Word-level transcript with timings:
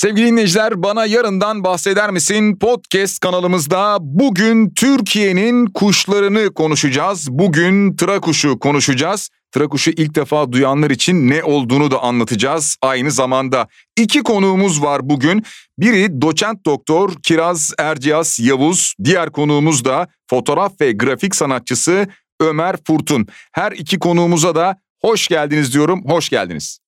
Sevgili 0.00 0.26
dinleyiciler 0.26 0.82
bana 0.82 1.06
yarından 1.06 1.64
bahseder 1.64 2.10
misin? 2.10 2.58
Podcast 2.58 3.20
kanalımızda 3.20 3.98
bugün 4.00 4.70
Türkiye'nin 4.70 5.66
kuşlarını 5.66 6.54
konuşacağız. 6.54 7.28
Bugün 7.30 7.96
tıra 7.96 8.20
kuşu 8.20 8.58
konuşacağız. 8.58 9.30
Tıra 9.52 9.68
kuşu 9.68 9.90
ilk 9.90 10.14
defa 10.14 10.52
duyanlar 10.52 10.90
için 10.90 11.28
ne 11.30 11.44
olduğunu 11.44 11.90
da 11.90 12.02
anlatacağız. 12.02 12.76
Aynı 12.82 13.10
zamanda 13.10 13.68
iki 13.98 14.22
konuğumuz 14.22 14.82
var 14.82 15.00
bugün. 15.10 15.44
Biri 15.78 16.20
doçent 16.20 16.64
doktor 16.66 17.12
Kiraz 17.22 17.72
Erciyas 17.78 18.40
Yavuz. 18.40 18.94
Diğer 19.04 19.32
konuğumuz 19.32 19.84
da 19.84 20.08
fotoğraf 20.30 20.80
ve 20.80 20.92
grafik 20.92 21.34
sanatçısı 21.34 22.06
Ömer 22.40 22.76
Furtun. 22.86 23.26
Her 23.52 23.72
iki 23.72 23.98
konuğumuza 23.98 24.54
da 24.54 24.76
hoş 25.00 25.28
geldiniz 25.28 25.74
diyorum. 25.74 26.02
Hoş 26.06 26.28
geldiniz. 26.28 26.80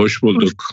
Hoş 0.00 0.22
bulduk. 0.22 0.64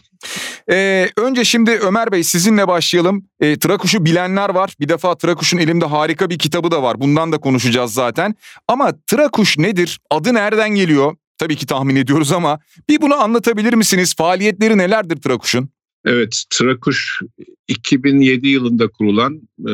Ee, 0.71 1.09
önce 1.17 1.43
şimdi 1.43 1.71
Ömer 1.71 2.11
Bey 2.11 2.23
sizinle 2.23 2.67
başlayalım. 2.67 3.25
Ee, 3.39 3.59
Trakuş'u 3.59 4.05
bilenler 4.05 4.49
var. 4.49 4.75
Bir 4.79 4.89
defa 4.89 5.17
Trakuş'un 5.17 5.57
elimde 5.57 5.85
harika 5.85 6.29
bir 6.29 6.39
kitabı 6.39 6.71
da 6.71 6.83
var. 6.83 6.99
Bundan 6.99 7.31
da 7.31 7.37
konuşacağız 7.37 7.93
zaten. 7.93 8.35
Ama 8.67 8.91
Trakuş 9.07 9.57
nedir? 9.57 9.99
Adı 10.09 10.33
nereden 10.33 10.69
geliyor? 10.69 11.15
Tabii 11.37 11.55
ki 11.55 11.65
tahmin 11.65 11.95
ediyoruz 11.95 12.31
ama 12.31 12.59
bir 12.89 13.01
bunu 13.01 13.15
anlatabilir 13.15 13.73
misiniz? 13.73 14.15
Faaliyetleri 14.15 14.77
nelerdir 14.77 15.21
Trakuş'un? 15.21 15.69
Evet, 16.05 16.43
Trakuş 16.49 17.21
2007 17.67 18.47
yılında 18.47 18.87
kurulan 18.87 19.35
e, 19.59 19.73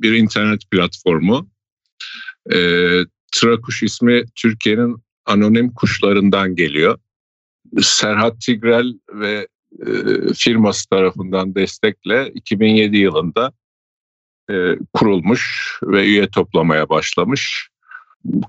bir 0.00 0.12
internet 0.12 0.70
platformu. 0.70 1.48
E, 2.52 2.58
Trakuş 3.32 3.82
ismi 3.82 4.24
Türkiye'nin 4.34 4.96
anonim 5.26 5.72
kuşlarından 5.74 6.54
geliyor. 6.54 6.98
Serhat 7.82 8.40
Tigrel 8.40 8.94
ve 9.12 9.48
e, 9.86 9.92
firması 10.34 10.88
tarafından 10.88 11.54
destekle 11.54 12.30
2007 12.34 12.96
yılında 12.96 13.52
e, 14.50 14.54
kurulmuş 14.92 15.72
ve 15.82 16.04
üye 16.04 16.30
toplamaya 16.30 16.88
başlamış. 16.88 17.68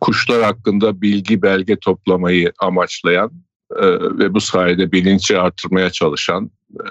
Kuşlar 0.02 0.44
hakkında 0.44 1.02
bilgi 1.02 1.42
belge 1.42 1.76
toplamayı 1.76 2.54
amaçlayan 2.60 3.32
e, 3.76 3.86
ve 4.00 4.34
bu 4.34 4.42
sayede 4.42 4.92
bilinci 4.92 5.40
artırmaya 5.40 5.90
çalışan 5.90 6.52
e, 6.74 6.88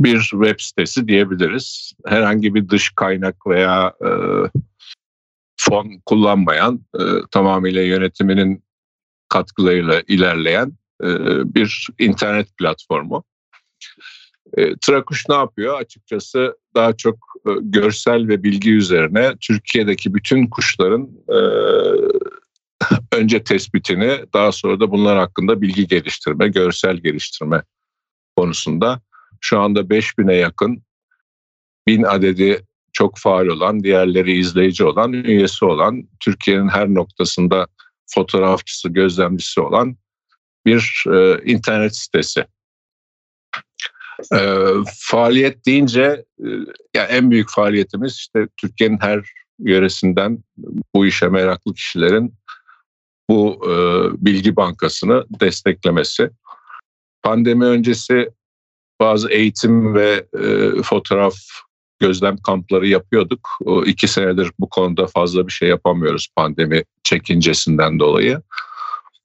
bir 0.00 0.20
web 0.20 0.60
sitesi 0.60 1.08
diyebiliriz. 1.08 1.92
Herhangi 2.06 2.54
bir 2.54 2.68
dış 2.68 2.90
kaynak 2.90 3.46
veya 3.46 3.94
e, 4.04 4.10
fon 5.56 6.00
kullanmayan, 6.06 6.80
e, 6.94 7.02
tamamıyla 7.30 7.82
yönetiminin 7.82 8.64
katkılarıyla 9.28 10.02
ilerleyen 10.08 10.72
bir 11.44 11.88
internet 11.98 12.56
platformu. 12.56 13.24
E, 14.56 14.76
Trakuş 14.76 15.28
ne 15.28 15.34
yapıyor? 15.34 15.80
Açıkçası 15.80 16.58
daha 16.74 16.96
çok 16.96 17.14
e, 17.46 17.50
görsel 17.60 18.28
ve 18.28 18.42
bilgi 18.42 18.74
üzerine 18.74 19.34
Türkiye'deki 19.40 20.14
bütün 20.14 20.46
kuşların 20.46 21.10
önce 23.12 23.44
tespitini 23.44 24.20
daha 24.34 24.52
sonra 24.52 24.80
da 24.80 24.90
bunlar 24.90 25.18
hakkında 25.18 25.60
bilgi 25.60 25.86
geliştirme, 25.86 26.48
görsel 26.48 26.96
geliştirme 26.96 27.62
konusunda 28.36 29.00
şu 29.40 29.60
anda 29.60 29.80
5000'e 29.80 30.36
yakın 30.36 30.82
bin 31.86 32.02
adedi 32.02 32.66
çok 32.92 33.18
faal 33.18 33.46
olan, 33.46 33.84
diğerleri 33.84 34.38
izleyici 34.38 34.84
olan, 34.84 35.12
üyesi 35.12 35.64
olan, 35.64 36.08
Türkiye'nin 36.20 36.68
her 36.68 36.88
noktasında 36.88 37.66
fotoğrafçısı, 38.06 38.88
gözlemcisi 38.88 39.60
olan 39.60 39.96
bir 40.66 41.04
e, 41.12 41.42
internet 41.44 41.96
sitesi. 41.96 42.44
E, 44.34 44.68
faaliyet 44.98 45.66
deyince 45.66 46.24
e, 46.38 46.48
yani 46.94 47.08
en 47.08 47.30
büyük 47.30 47.50
faaliyetimiz 47.50 48.12
işte 48.12 48.48
Türkiye'nin 48.56 48.98
her 49.00 49.30
yöresinden 49.58 50.38
bu 50.94 51.06
işe 51.06 51.28
meraklı 51.28 51.74
kişilerin 51.74 52.34
bu 53.30 53.60
e, 53.64 53.74
bilgi 54.24 54.56
bankasını 54.56 55.24
desteklemesi. 55.40 56.30
Pandemi 57.22 57.64
öncesi 57.64 58.30
bazı 59.00 59.30
eğitim 59.30 59.94
ve 59.94 60.26
e, 60.38 60.82
fotoğraf 60.82 61.34
gözlem 62.00 62.36
kampları 62.36 62.86
yapıyorduk. 62.88 63.48
O 63.64 63.84
iki 63.84 64.08
senedir 64.08 64.50
bu 64.58 64.68
konuda 64.68 65.06
fazla 65.06 65.46
bir 65.46 65.52
şey 65.52 65.68
yapamıyoruz 65.68 66.28
pandemi 66.36 66.84
çekincesinden 67.02 67.98
dolayı. 67.98 68.42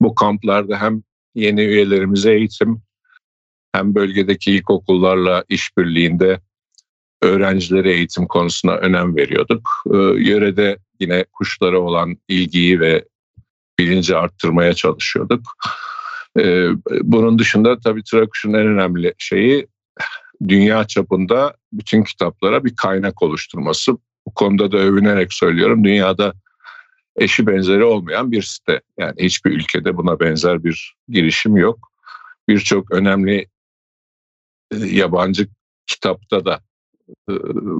Bu 0.00 0.14
kamplarda 0.14 0.80
hem 0.80 1.02
yeni 1.34 1.60
üyelerimize 1.60 2.32
eğitim 2.34 2.82
hem 3.72 3.94
bölgedeki 3.94 4.52
ilkokullarla 4.52 5.44
işbirliğinde 5.48 6.40
öğrencilere 7.22 7.92
eğitim 7.92 8.26
konusuna 8.26 8.74
önem 8.74 9.16
veriyorduk. 9.16 9.70
Ee, 9.86 9.96
yörede 9.96 10.78
yine 11.00 11.24
kuşlara 11.32 11.78
olan 11.78 12.16
ilgiyi 12.28 12.80
ve 12.80 13.04
bilinci 13.78 14.16
arttırmaya 14.16 14.74
çalışıyorduk. 14.74 15.56
Ee, 16.38 16.68
bunun 17.02 17.38
dışında 17.38 17.80
tabii 17.80 18.02
Trakuş'un 18.02 18.52
en 18.52 18.66
önemli 18.66 19.14
şeyi 19.18 19.66
dünya 20.48 20.86
çapında 20.86 21.54
bütün 21.72 22.02
kitaplara 22.02 22.64
bir 22.64 22.76
kaynak 22.76 23.22
oluşturması. 23.22 23.92
Bu 24.26 24.34
konuda 24.34 24.72
da 24.72 24.76
övünerek 24.76 25.32
söylüyorum. 25.32 25.84
Dünyada 25.84 26.32
eşi 27.20 27.46
benzeri 27.46 27.84
olmayan 27.84 28.32
bir 28.32 28.42
site. 28.42 28.80
Yani 28.98 29.14
hiçbir 29.18 29.50
ülkede 29.50 29.96
buna 29.96 30.20
benzer 30.20 30.64
bir 30.64 30.94
girişim 31.08 31.56
yok. 31.56 31.92
Birçok 32.48 32.92
önemli 32.92 33.46
e, 34.70 34.76
yabancı 34.76 35.48
kitapta 35.86 36.44
da 36.44 36.60
e, 37.30 37.32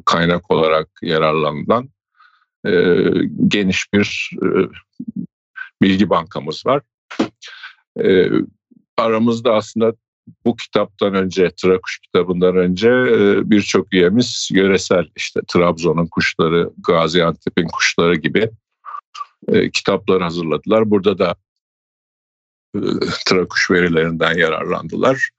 kaynak 0.05 0.51
olarak 0.51 0.89
yararlanılan 1.03 1.89
e, 2.67 2.73
geniş 3.49 3.93
bir 3.93 4.31
bilgi 5.83 6.11
bankamız 6.11 6.67
var. 6.67 6.83
Aramızda 8.97 9.55
aslında 9.55 9.93
bu 10.45 10.57
kitaptan 10.57 11.15
önce, 11.15 11.51
Trakuş 11.57 11.99
kitabından 11.99 12.57
önce 12.57 12.91
birçok 13.51 13.95
üyemiz 13.95 14.49
yöresel 14.53 15.07
işte 15.17 15.41
Trabzon'un 15.49 16.07
kuşları, 16.07 16.71
Gaziantep'in 16.79 17.69
kuşları 17.69 18.15
gibi 18.15 18.51
e, 19.49 19.71
kitaplar 19.71 20.23
hazırladılar. 20.23 20.91
Burada 20.91 21.19
da 21.19 21.35
e, 22.75 22.81
Trakuş 23.27 23.71
verilerinden 23.71 24.39
yararlandılar. 24.39 25.31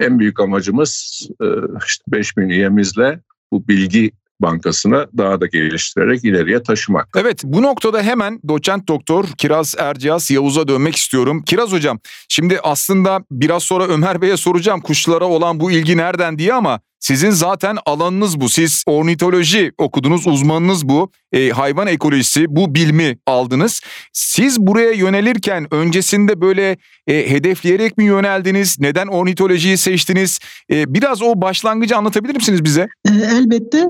En 0.00 0.18
büyük 0.18 0.40
amacımız 0.40 1.22
e, 1.42 1.46
işte 1.86 2.04
5000 2.08 2.48
üyemizle 2.48 3.20
bu 3.52 3.68
bilgi 3.68 4.12
bankasını 4.40 5.08
daha 5.18 5.40
da 5.40 5.46
geliştirerek 5.46 6.24
ileriye 6.24 6.62
taşımak. 6.62 7.08
Evet 7.16 7.42
bu 7.44 7.62
noktada 7.62 8.02
hemen 8.02 8.40
doçent 8.48 8.88
doktor 8.88 9.24
Kiraz 9.38 9.74
Erciyas 9.78 10.30
Yavuz'a 10.30 10.68
dönmek 10.68 10.96
istiyorum. 10.96 11.42
Kiraz 11.46 11.72
hocam 11.72 12.00
şimdi 12.28 12.60
aslında 12.62 13.24
biraz 13.30 13.62
sonra 13.62 13.86
Ömer 13.86 14.22
Bey'e 14.22 14.36
soracağım 14.36 14.80
kuşlara 14.80 15.24
olan 15.24 15.60
bu 15.60 15.70
ilgi 15.70 15.96
nereden 15.96 16.38
diye 16.38 16.54
ama 16.54 16.80
sizin 17.00 17.30
zaten 17.30 17.78
alanınız 17.86 18.40
bu. 18.40 18.48
Siz 18.48 18.82
ornitoloji 18.86 19.72
okudunuz, 19.78 20.26
uzmanınız 20.26 20.88
bu. 20.88 21.10
E, 21.32 21.50
hayvan 21.50 21.86
ekolojisi, 21.86 22.46
bu 22.48 22.74
bilmi 22.74 23.18
aldınız. 23.26 23.80
Siz 24.12 24.60
buraya 24.60 24.92
yönelirken 24.92 25.74
öncesinde 25.74 26.40
böyle 26.40 26.76
e, 27.06 27.30
hedefleyerek 27.30 27.98
mi 27.98 28.04
yöneldiniz? 28.04 28.80
Neden 28.80 29.06
ornitolojiyi 29.06 29.76
seçtiniz? 29.76 30.38
E, 30.70 30.94
biraz 30.94 31.22
o 31.22 31.40
başlangıcı 31.40 31.96
anlatabilir 31.96 32.34
misiniz 32.34 32.64
bize? 32.64 32.88
E, 33.08 33.10
elbette. 33.10 33.84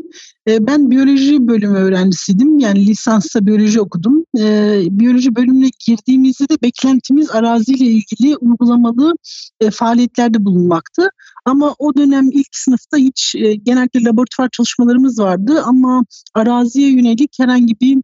E, 0.49 0.67
ben 0.67 0.91
biyoloji 0.91 1.49
bölümü 1.49 1.79
öğrencisiydim. 1.79 2.59
Yani 2.59 2.87
lisansta 2.87 3.47
biyoloji 3.47 3.81
okudum. 3.81 4.25
E, 4.39 4.83
biyoloji 4.91 5.37
bölümüne 5.37 5.71
girdiğimizde 5.87 6.49
de 6.49 6.63
beklentimiz 6.63 7.31
araziyle 7.31 7.85
ilgili 7.85 8.37
uygulamalı 8.37 9.13
e, 9.61 9.71
faaliyetlerde 9.71 10.45
bulunmaktı. 10.45 11.09
Ama 11.45 11.75
o 11.79 11.95
dönem 11.95 12.31
ilk 12.33 12.49
sınıfta 12.53 12.97
hiç 12.97 13.35
e, 13.35 13.55
genellikle 13.55 14.05
laboratuvar 14.05 14.49
çalışmalarımız 14.53 15.19
vardı 15.19 15.63
ama 15.65 16.05
araziye 16.35 16.91
yönelik 16.91 17.37
herhangi 17.41 17.81
bir 17.81 17.99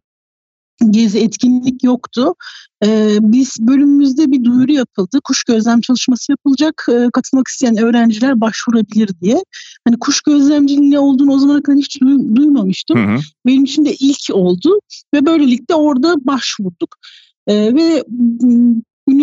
gezi 0.91 1.19
etkinlik 1.19 1.83
yoktu. 1.83 2.35
Ee, 2.85 3.17
biz 3.21 3.57
bölümümüzde 3.59 4.31
bir 4.31 4.43
duyuru 4.43 4.71
yapıldı. 4.71 5.19
Kuş 5.23 5.43
gözlem 5.43 5.81
çalışması 5.81 6.31
yapılacak. 6.31 6.85
Ee, 6.89 7.09
katılmak 7.13 7.47
isteyen 7.47 7.77
öğrenciler 7.77 8.41
başvurabilir 8.41 9.09
diye. 9.21 9.43
Hani 9.87 9.99
kuş 9.99 10.21
gözlemciliğinin 10.21 10.91
ne 10.91 10.99
olduğunu 10.99 11.31
o 11.33 11.39
zamana 11.39 11.61
kadar 11.63 11.79
hiç 11.79 12.01
duy- 12.01 12.35
duymamıştım. 12.35 12.97
Hı 12.97 13.15
hı. 13.15 13.19
Benim 13.45 13.63
için 13.63 13.85
de 13.85 13.93
ilk 13.95 14.19
oldu 14.31 14.79
ve 15.13 15.25
böylelikle 15.25 15.75
orada 15.75 16.15
başvurduk. 16.25 16.95
Ee, 17.47 17.75
ve 17.75 18.03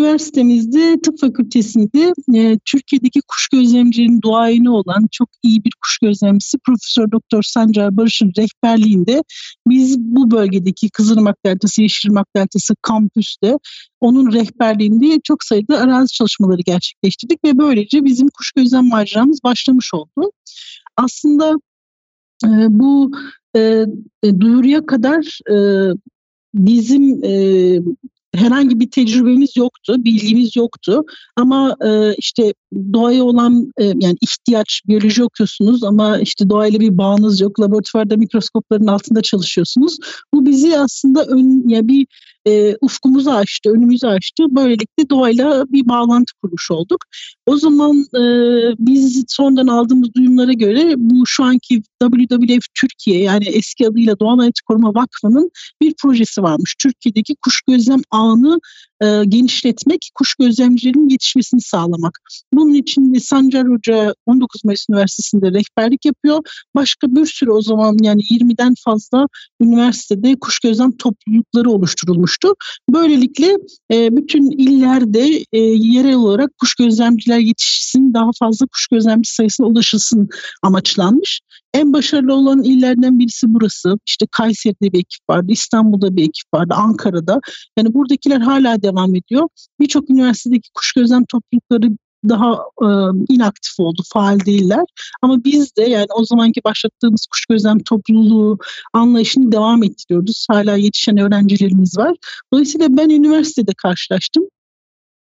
üniversitemizde 0.01 1.01
tıp 1.03 1.21
fakültesinde 1.21 2.15
e, 2.35 2.59
Türkiye'deki 2.65 3.21
kuş 3.29 3.49
gözlemcilerin 3.49 4.21
duayeni 4.23 4.71
olan 4.71 5.09
çok 5.13 5.29
iyi 5.43 5.65
bir 5.65 5.73
kuş 5.83 5.99
gözlemcisi 5.99 6.59
Profesör 6.59 7.11
Doktor 7.13 7.43
Sancar 7.43 7.97
Barış'ın 7.97 8.33
rehberliğinde 8.39 9.23
biz 9.69 9.99
bu 9.99 10.31
bölgedeki 10.31 10.91
Kızılırmak 10.91 11.37
Deltası, 11.47 11.83
Yeşilırmak 11.83 12.27
Deltası 12.37 12.75
kampüste 12.83 13.57
onun 14.01 14.33
rehberliğinde 14.33 15.21
çok 15.25 15.45
sayıda 15.45 15.79
arazi 15.79 16.13
çalışmaları 16.13 16.63
gerçekleştirdik 16.63 17.45
ve 17.45 17.59
böylece 17.59 18.05
bizim 18.05 18.29
kuş 18.29 18.53
gözlem 18.53 18.89
maceramız 18.89 19.45
başlamış 19.45 19.95
oldu. 19.95 20.33
Aslında 20.97 21.55
e, 22.45 22.49
bu 22.71 23.13
e, 23.57 23.61
e, 24.23 24.41
duyuruya 24.41 24.87
kadar 24.87 25.39
e, 25.51 25.57
bizim 26.55 27.25
e, 27.25 27.33
herhangi 28.35 28.81
bir 28.81 28.91
tecrübemiz 28.91 29.57
yoktu, 29.57 30.05
bilgimiz 30.05 30.57
yoktu. 30.57 31.03
Ama 31.37 31.77
e, 31.85 32.15
işte 32.15 32.55
doğaya 32.93 33.25
olan 33.25 33.73
e, 33.79 33.85
yani 33.85 34.17
ihtiyaç, 34.21 34.83
biyoloji 34.89 35.25
okuyorsunuz 35.25 35.85
ama 35.85 36.19
işte 36.19 36.51
doğayla 36.51 36.81
bir 36.81 36.99
bağınız 36.99 37.41
yok. 37.41 37.61
Laboratuvarda 37.61 38.17
mikroskopların 38.17 38.87
altında 38.87 39.23
çalışıyorsunuz. 39.23 39.99
Bu 40.35 40.47
bizi 40.47 40.79
aslında 40.79 41.25
ön, 41.25 41.69
ya 41.69 41.89
bir 41.89 42.07
e, 42.47 42.77
ufkumuzu 42.81 43.31
açtı, 43.31 43.71
önümüzü 43.71 44.07
açtı. 44.07 44.45
Böylelikle 44.51 45.11
doğayla 45.11 45.65
bir 45.69 45.89
bağlantı 45.89 46.33
kurmuş 46.43 46.71
olduk. 46.71 47.05
O 47.47 47.57
zaman 47.57 47.97
e, 47.99 48.23
biz 48.79 49.25
sonradan 49.29 49.67
aldığımız 49.67 50.15
duyumlara 50.15 50.53
göre 50.53 50.95
bu 50.97 51.27
şu 51.27 51.45
anki 51.45 51.83
WWF 52.03 52.65
Türkiye 52.75 53.23
yani 53.23 53.45
eski 53.49 53.89
adıyla 53.89 54.19
Doğal 54.21 54.39
Hayat 54.39 54.61
Koruma 54.67 54.95
Vakfı'nın 54.95 55.51
bir 55.83 55.95
projesi 56.03 56.43
varmış. 56.43 56.75
Türkiye'deki 56.79 57.35
kuş 57.37 57.61
gözlem 57.69 58.01
ağını 58.11 58.61
e, 59.03 59.25
genişletmek, 59.29 60.11
kuş 60.15 60.35
gözlemcilerinin 60.35 61.09
yetişmesini 61.09 61.61
sağlamak. 61.61 62.19
Bunun 62.53 62.75
için 62.75 63.15
Sancar 63.15 63.69
Hoca 63.69 64.15
19 64.27 64.65
Mayıs 64.65 64.87
Üniversitesi'nde 64.91 65.47
rehberlik 65.47 66.05
yapıyor. 66.05 66.41
Başka 66.75 67.07
bir 67.09 67.27
sürü 67.27 67.51
o 67.51 67.63
zaman 67.63 67.97
yani 68.03 68.23
20'den 68.23 68.75
fazla 68.85 69.27
üniversitede 69.61 70.37
kuş 70.41 70.59
gözlem 70.59 70.97
toplulukları 70.97 71.71
oluşturulmuştu. 71.71 72.55
Böylelikle 72.91 73.57
e, 73.93 74.17
bütün 74.17 74.51
illerde 74.51 75.45
e, 75.53 75.59
yerel 75.61 76.15
olarak 76.15 76.59
kuş 76.59 76.75
gözlemciler 76.75 77.39
yetişsin, 77.39 78.15
daha 78.15 78.31
fazla 78.39 78.67
kuş 78.67 78.87
gözlemci 78.87 79.35
sayısına 79.35 79.67
ulaşılsın 79.67 80.29
amaçlanmış. 80.63 81.41
En 81.75 81.93
başarılı 81.93 82.35
olan 82.35 82.63
illerden 82.63 83.19
birisi 83.19 83.55
burası. 83.55 83.99
İşte 84.07 84.27
Kayseri'de 84.31 84.93
bir 84.93 84.99
ekip 84.99 85.31
vardı, 85.31 85.47
İstanbul'da 85.53 86.17
bir 86.17 86.23
ekip 86.23 86.55
vardı, 86.55 86.75
Ankara'da. 86.77 87.41
Yani 87.79 87.95
buradakiler 87.95 88.41
hala 88.41 88.83
devam 88.83 89.15
ediyor. 89.15 89.49
Birçok 89.81 90.11
üniversitedeki 90.11 90.71
kuş 90.75 90.93
gözlem 90.93 91.25
toplulukları 91.25 91.91
daha 92.29 92.53
e, 92.83 92.89
inaktif 93.29 93.81
oldu, 93.81 94.03
faal 94.13 94.41
değiller. 94.41 94.85
Ama 95.23 95.45
biz 95.45 95.77
de 95.77 95.83
yani 95.83 96.07
o 96.17 96.25
zamanki 96.25 96.61
başlattığımız 96.65 97.27
kuş 97.31 97.47
gözlem 97.47 97.79
topluluğu 97.79 98.59
anlayışını 98.93 99.53
devam 99.53 99.83
ettiriyoruz. 99.83 100.47
Hala 100.51 100.77
yetişen 100.77 101.17
öğrencilerimiz 101.17 101.99
var. 101.99 102.17
Dolayısıyla 102.53 102.97
ben 102.97 103.09
üniversitede 103.09 103.73
karşılaştım. 103.77 104.45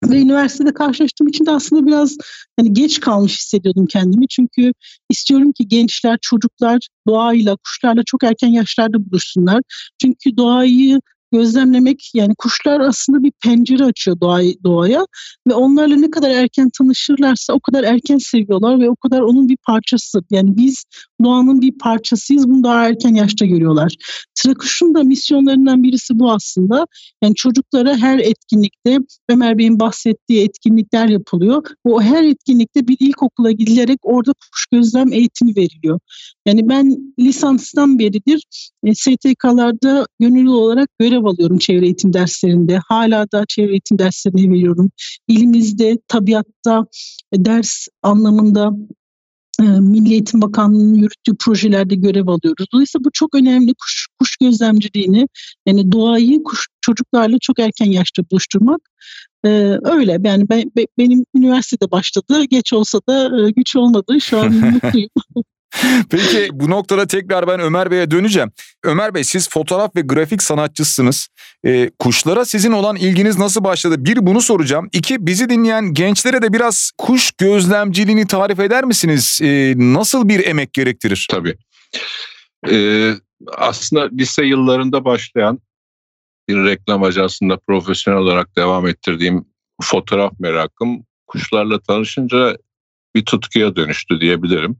Ve 0.05 0.21
üniversitede 0.21 0.73
karşılaştığım 0.73 1.27
için 1.27 1.45
de 1.45 1.51
aslında 1.51 1.87
biraz 1.87 2.17
hani 2.59 2.73
geç 2.73 2.99
kalmış 2.99 3.37
hissediyordum 3.39 3.85
kendimi. 3.85 4.27
Çünkü 4.27 4.73
istiyorum 5.09 5.51
ki 5.51 5.67
gençler, 5.67 6.17
çocuklar 6.21 6.87
doğayla, 7.07 7.55
kuşlarla 7.55 8.03
çok 8.05 8.23
erken 8.23 8.47
yaşlarda 8.47 9.05
buluşsunlar. 9.05 9.61
Çünkü 10.01 10.37
doğayı 10.37 10.99
gözlemlemek 11.31 12.11
yani 12.13 12.35
kuşlar 12.35 12.79
aslında 12.79 13.23
bir 13.23 13.31
pencere 13.43 13.83
açıyor 13.83 14.19
doğaya, 14.21 14.53
doğaya 14.63 15.05
ve 15.47 15.53
onlarla 15.53 15.95
ne 15.95 16.11
kadar 16.11 16.29
erken 16.29 16.69
tanışırlarsa 16.77 17.53
o 17.53 17.59
kadar 17.59 17.83
erken 17.83 18.17
seviyorlar 18.17 18.79
ve 18.79 18.89
o 18.89 18.95
kadar 18.95 19.21
onun 19.21 19.49
bir 19.49 19.57
parçası. 19.57 20.21
Yani 20.31 20.57
biz 20.57 20.83
doğanın 21.23 21.61
bir 21.61 21.77
parçasıyız 21.77 22.49
bunu 22.49 22.63
daha 22.63 22.87
erken 22.87 23.13
yaşta 23.13 23.45
görüyorlar. 23.45 23.95
Trakuş'un 24.35 24.95
da 24.95 25.03
misyonlarından 25.03 25.83
birisi 25.83 26.19
bu 26.19 26.31
aslında. 26.31 26.85
Yani 27.23 27.35
çocuklara 27.35 27.97
her 27.97 28.19
etkinlikte 28.19 28.97
Ömer 29.29 29.57
Bey'in 29.57 29.79
bahsettiği 29.79 30.43
etkinlikler 30.43 31.07
yapılıyor. 31.07 31.63
O 31.83 32.01
her 32.01 32.23
etkinlikte 32.23 32.87
bir 32.87 32.97
ilkokula 32.99 33.51
gidilerek 33.51 33.99
orada 34.03 34.33
kuş 34.33 34.65
gözlem 34.71 35.13
eğitimi 35.13 35.55
veriliyor. 35.55 35.99
Yani 36.45 36.69
ben 36.69 37.13
lisanstan 37.19 37.99
beridir 37.99 38.43
e, 38.83 38.95
STK'larda 38.95 40.07
gönüllü 40.19 40.49
olarak 40.49 40.89
görev 40.99 41.18
alıyorum 41.25 41.57
çevre 41.57 41.85
eğitim 41.85 42.13
derslerinde. 42.13 42.79
Hala 42.87 43.31
da 43.31 43.45
çevre 43.47 43.71
eğitim 43.71 43.99
derslerini 43.99 44.51
veriyorum. 44.51 44.91
İlimizde 45.27 45.97
tabiatta 46.07 46.85
e, 47.31 47.45
ders 47.45 47.87
anlamında 48.03 48.71
e, 49.59 49.63
Milli 49.63 50.11
Eğitim 50.11 50.41
Bakanlığı'nın 50.41 50.95
yürüttüğü 50.95 51.37
projelerde 51.39 51.95
görev 51.95 52.27
alıyoruz. 52.27 52.65
Dolayısıyla 52.73 53.05
bu 53.05 53.09
çok 53.13 53.35
önemli 53.35 53.73
kuş, 53.73 54.07
kuş 54.19 54.37
gözlemciliğini 54.37 55.27
yani 55.65 55.91
doğayı 55.91 56.43
kuş, 56.43 56.67
çocuklarla 56.81 57.37
çok 57.41 57.59
erken 57.59 57.85
yaşta 57.85 58.23
buluşturmak 58.31 58.81
ee, 59.45 59.77
öyle 59.83 60.11
yani 60.23 60.49
ben, 60.49 60.63
be, 60.75 60.85
benim 60.97 61.25
üniversitede 61.35 61.91
başladı 61.91 62.43
geç 62.43 62.73
olsa 62.73 62.99
da 63.09 63.47
e, 63.47 63.51
güç 63.51 63.75
olmadı 63.75 64.21
şu 64.21 64.39
an 64.39 64.53
mutluyum. 64.73 65.09
Peki 66.09 66.49
bu 66.53 66.69
noktada 66.69 67.07
tekrar 67.07 67.47
ben 67.47 67.59
Ömer 67.59 67.91
Bey'e 67.91 68.11
döneceğim. 68.11 68.51
Ömer 68.83 69.13
Bey 69.13 69.23
siz 69.23 69.49
fotoğraf 69.49 69.95
ve 69.95 70.01
grafik 70.01 70.43
sanatçısınız. 70.43 71.27
E, 71.65 71.89
kuşlara 71.99 72.45
sizin 72.45 72.71
olan 72.71 72.95
ilginiz 72.95 73.37
nasıl 73.37 73.63
başladı? 73.63 73.95
Bir 74.05 74.25
bunu 74.25 74.41
soracağım. 74.41 74.89
İki 74.91 75.27
bizi 75.27 75.49
dinleyen 75.49 75.93
gençlere 75.93 76.41
de 76.41 76.53
biraz 76.53 76.91
kuş 76.97 77.31
gözlemciliğini 77.31 78.27
tarif 78.27 78.59
eder 78.59 78.83
misiniz? 78.83 79.39
E, 79.43 79.73
nasıl 79.77 80.29
bir 80.29 80.47
emek 80.47 80.73
gerektirir? 80.73 81.27
Tabii. 81.31 81.55
Ee, 82.69 83.13
aslında 83.57 84.09
lise 84.13 84.45
yıllarında 84.45 85.05
başlayan 85.05 85.59
bir 86.49 86.65
reklam 86.65 87.03
ajansında 87.03 87.57
profesyonel 87.67 88.19
olarak 88.19 88.55
devam 88.55 88.87
ettirdiğim 88.87 89.45
fotoğraf 89.81 90.33
merakım 90.39 91.03
kuşlarla 91.27 91.79
tanışınca 91.79 92.57
bir 93.15 93.25
tutkuya 93.25 93.75
dönüştü 93.75 94.21
diyebilirim. 94.21 94.77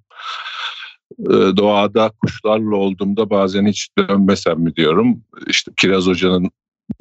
Ee, 1.19 1.57
doğada 1.57 2.11
kuşlarla 2.21 2.75
olduğumda 2.75 3.29
bazen 3.29 3.65
hiç 3.67 3.89
dönmesem 3.97 4.59
mi 4.59 4.75
diyorum. 4.75 5.23
İşte 5.47 5.71
Kiraz 5.77 6.07
Hoca'nın 6.07 6.51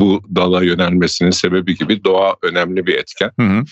bu 0.00 0.22
dala 0.34 0.64
yönelmesinin 0.64 1.31
sebebi 1.31 1.76
gibi 1.76 2.05
doğa 2.05 2.37
önemli 2.43 2.87
bir 2.87 2.94
etken. 2.94 3.31
Hı 3.40 3.46
hı. 3.46 3.64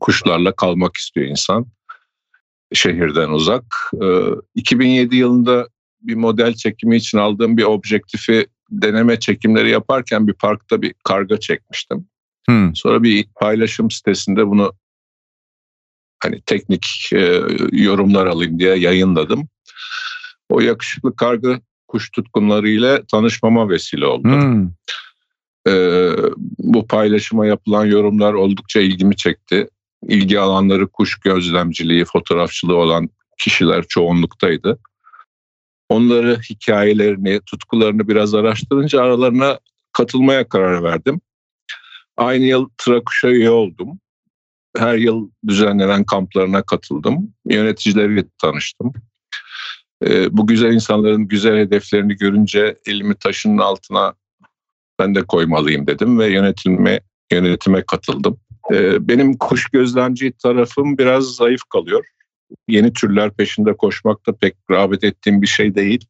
Kuşlarla 0.00 0.52
kalmak 0.52 0.96
istiyor 0.96 1.26
insan 1.26 1.66
şehirden 2.72 3.30
uzak. 3.30 3.64
2007 4.54 5.14
ee, 5.14 5.18
yılında 5.18 5.68
bir 6.00 6.14
model 6.14 6.54
çekimi 6.54 6.96
için 6.96 7.18
aldığım 7.18 7.56
bir 7.56 7.64
objektifi 7.64 8.46
deneme 8.70 9.20
çekimleri 9.20 9.70
yaparken 9.70 10.28
bir 10.28 10.32
parkta 10.32 10.82
bir 10.82 10.94
karga 11.04 11.40
çekmiştim. 11.40 12.08
Hmm. 12.48 12.76
Sonra 12.76 13.02
bir 13.02 13.26
paylaşım 13.40 13.90
sitesinde 13.90 14.46
bunu 14.46 14.72
hani 16.22 16.40
teknik 16.46 17.10
e, 17.12 17.42
yorumlar 17.72 18.26
alayım 18.26 18.58
diye 18.58 18.76
yayınladım. 18.76 19.48
O 20.50 20.60
yakışıklı 20.60 21.16
kargı 21.16 21.60
kuş 21.88 22.10
tutkunlarıyla 22.10 23.06
tanışmama 23.06 23.68
vesile 23.68 24.06
oldu. 24.06 24.28
Hmm. 24.28 24.70
Ee, 25.68 26.12
bu 26.58 26.86
paylaşıma 26.86 27.46
yapılan 27.46 27.84
yorumlar 27.86 28.32
oldukça 28.32 28.80
ilgimi 28.80 29.16
çekti. 29.16 29.68
İlgi 30.08 30.40
alanları 30.40 30.88
kuş 30.88 31.20
gözlemciliği, 31.20 32.04
fotoğrafçılığı 32.04 32.76
olan 32.76 33.08
kişiler 33.38 33.84
çoğunluktaydı. 33.88 34.78
Onları, 35.88 36.40
hikayelerini, 36.50 37.40
tutkularını 37.46 38.08
biraz 38.08 38.34
araştırınca 38.34 39.02
aralarına 39.02 39.58
katılmaya 39.92 40.48
karar 40.48 40.82
verdim. 40.82 41.20
Aynı 42.16 42.44
yıl 42.44 42.68
Trakuş'a 42.78 43.28
üye 43.28 43.50
oldum. 43.50 44.00
Her 44.76 44.94
yıl 44.94 45.30
düzenlenen 45.48 46.04
kamplarına 46.04 46.62
katıldım. 46.62 47.34
Yöneticileriyle 47.48 48.24
tanıştım. 48.38 48.92
Ee, 50.04 50.36
bu 50.36 50.46
güzel 50.46 50.72
insanların 50.72 51.28
güzel 51.28 51.58
hedeflerini 51.58 52.16
görünce 52.16 52.76
elimi 52.86 53.14
taşının 53.14 53.58
altına 53.58 54.14
ben 54.98 55.14
de 55.14 55.22
koymalıyım 55.22 55.86
dedim 55.86 56.18
ve 56.18 56.26
yönetime 56.26 57.00
yönetime 57.32 57.82
katıldım. 57.82 58.40
Ee, 58.72 59.08
benim 59.08 59.36
kuş 59.38 59.68
gözlemci 59.68 60.32
tarafım 60.32 60.98
biraz 60.98 61.24
zayıf 61.24 61.60
kalıyor. 61.70 62.06
Yeni 62.68 62.92
türler 62.92 63.30
peşinde 63.30 63.76
koşmak 63.76 64.26
da 64.26 64.36
pek 64.36 64.54
rağbet 64.70 65.04
ettiğim 65.04 65.42
bir 65.42 65.46
şey 65.46 65.74
değil. 65.74 66.06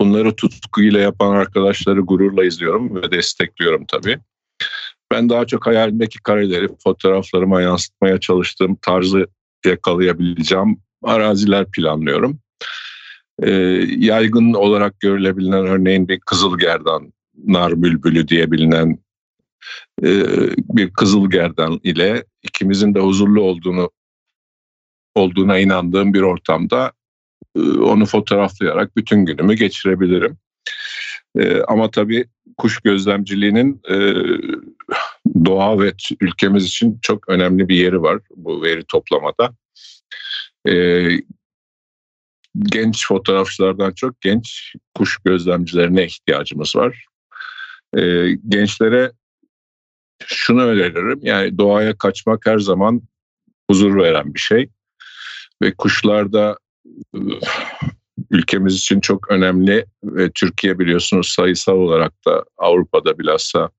Bunları 0.00 0.36
tutkuyla 0.36 1.00
yapan 1.00 1.30
arkadaşları 1.30 2.00
gururla 2.00 2.44
izliyorum 2.44 3.02
ve 3.02 3.10
destekliyorum 3.10 3.84
tabii. 3.88 4.18
Ben 5.12 5.28
daha 5.28 5.46
çok 5.46 5.66
hayalimdeki 5.66 6.22
kareleri 6.22 6.68
fotoğraflarıma 6.84 7.62
yansıtmaya 7.62 8.20
çalıştığım 8.20 8.76
tarzı 8.76 9.26
yakalayabileceğim 9.64 10.80
araziler 11.02 11.70
planlıyorum 11.70 12.40
e, 13.42 13.50
yaygın 13.98 14.52
olarak 14.52 15.00
görülebilen 15.00 15.66
örneğin 15.66 16.08
bir 16.08 16.20
kızılgerdan 16.20 17.12
nar 17.44 17.82
bülbülü 17.82 18.28
diye 18.28 18.50
bilinen 18.50 18.98
e, 20.02 20.10
bir 20.58 20.90
kızılgerdan 20.90 21.80
ile 21.84 22.24
ikimizin 22.42 22.94
de 22.94 23.00
huzurlu 23.00 23.42
olduğunu 23.42 23.90
olduğuna 25.14 25.58
inandığım 25.58 26.14
bir 26.14 26.20
ortamda 26.20 26.92
e, 27.56 27.60
onu 27.60 28.06
fotoğraflayarak 28.06 28.96
bütün 28.96 29.26
günümü 29.26 29.54
geçirebilirim. 29.54 30.38
E, 31.38 31.62
ama 31.62 31.90
tabii 31.90 32.24
kuş 32.56 32.80
gözlemciliğinin 32.80 33.82
doğa 35.44 35.80
ve 35.80 35.92
ülkemiz 36.20 36.64
için 36.64 36.98
çok 37.02 37.28
önemli 37.28 37.68
bir 37.68 37.76
yeri 37.76 38.02
var 38.02 38.18
bu 38.36 38.62
veri 38.62 38.84
toplamada. 38.84 39.54
Genç 42.62 43.08
fotoğrafçılardan 43.08 43.92
çok 43.92 44.20
genç 44.20 44.74
kuş 44.94 45.18
gözlemcilerine 45.24 46.04
ihtiyacımız 46.04 46.76
var. 46.76 47.06
gençlere 48.48 49.12
şunu 50.26 50.62
öneririm 50.62 51.20
yani 51.22 51.58
doğaya 51.58 51.98
kaçmak 51.98 52.46
her 52.46 52.58
zaman 52.58 53.02
huzur 53.70 53.96
veren 53.96 54.34
bir 54.34 54.40
şey 54.40 54.68
ve 55.62 55.74
kuşlarda 55.74 56.58
ülkemiz 58.30 58.74
için 58.74 59.00
çok 59.00 59.30
önemli 59.30 59.86
ve 60.04 60.30
Türkiye 60.30 60.78
biliyorsunuz 60.78 61.28
sayısal 61.28 61.74
olarak 61.74 62.12
da 62.26 62.44
Avrupa'da 62.56 63.18
bilhassa 63.18 63.70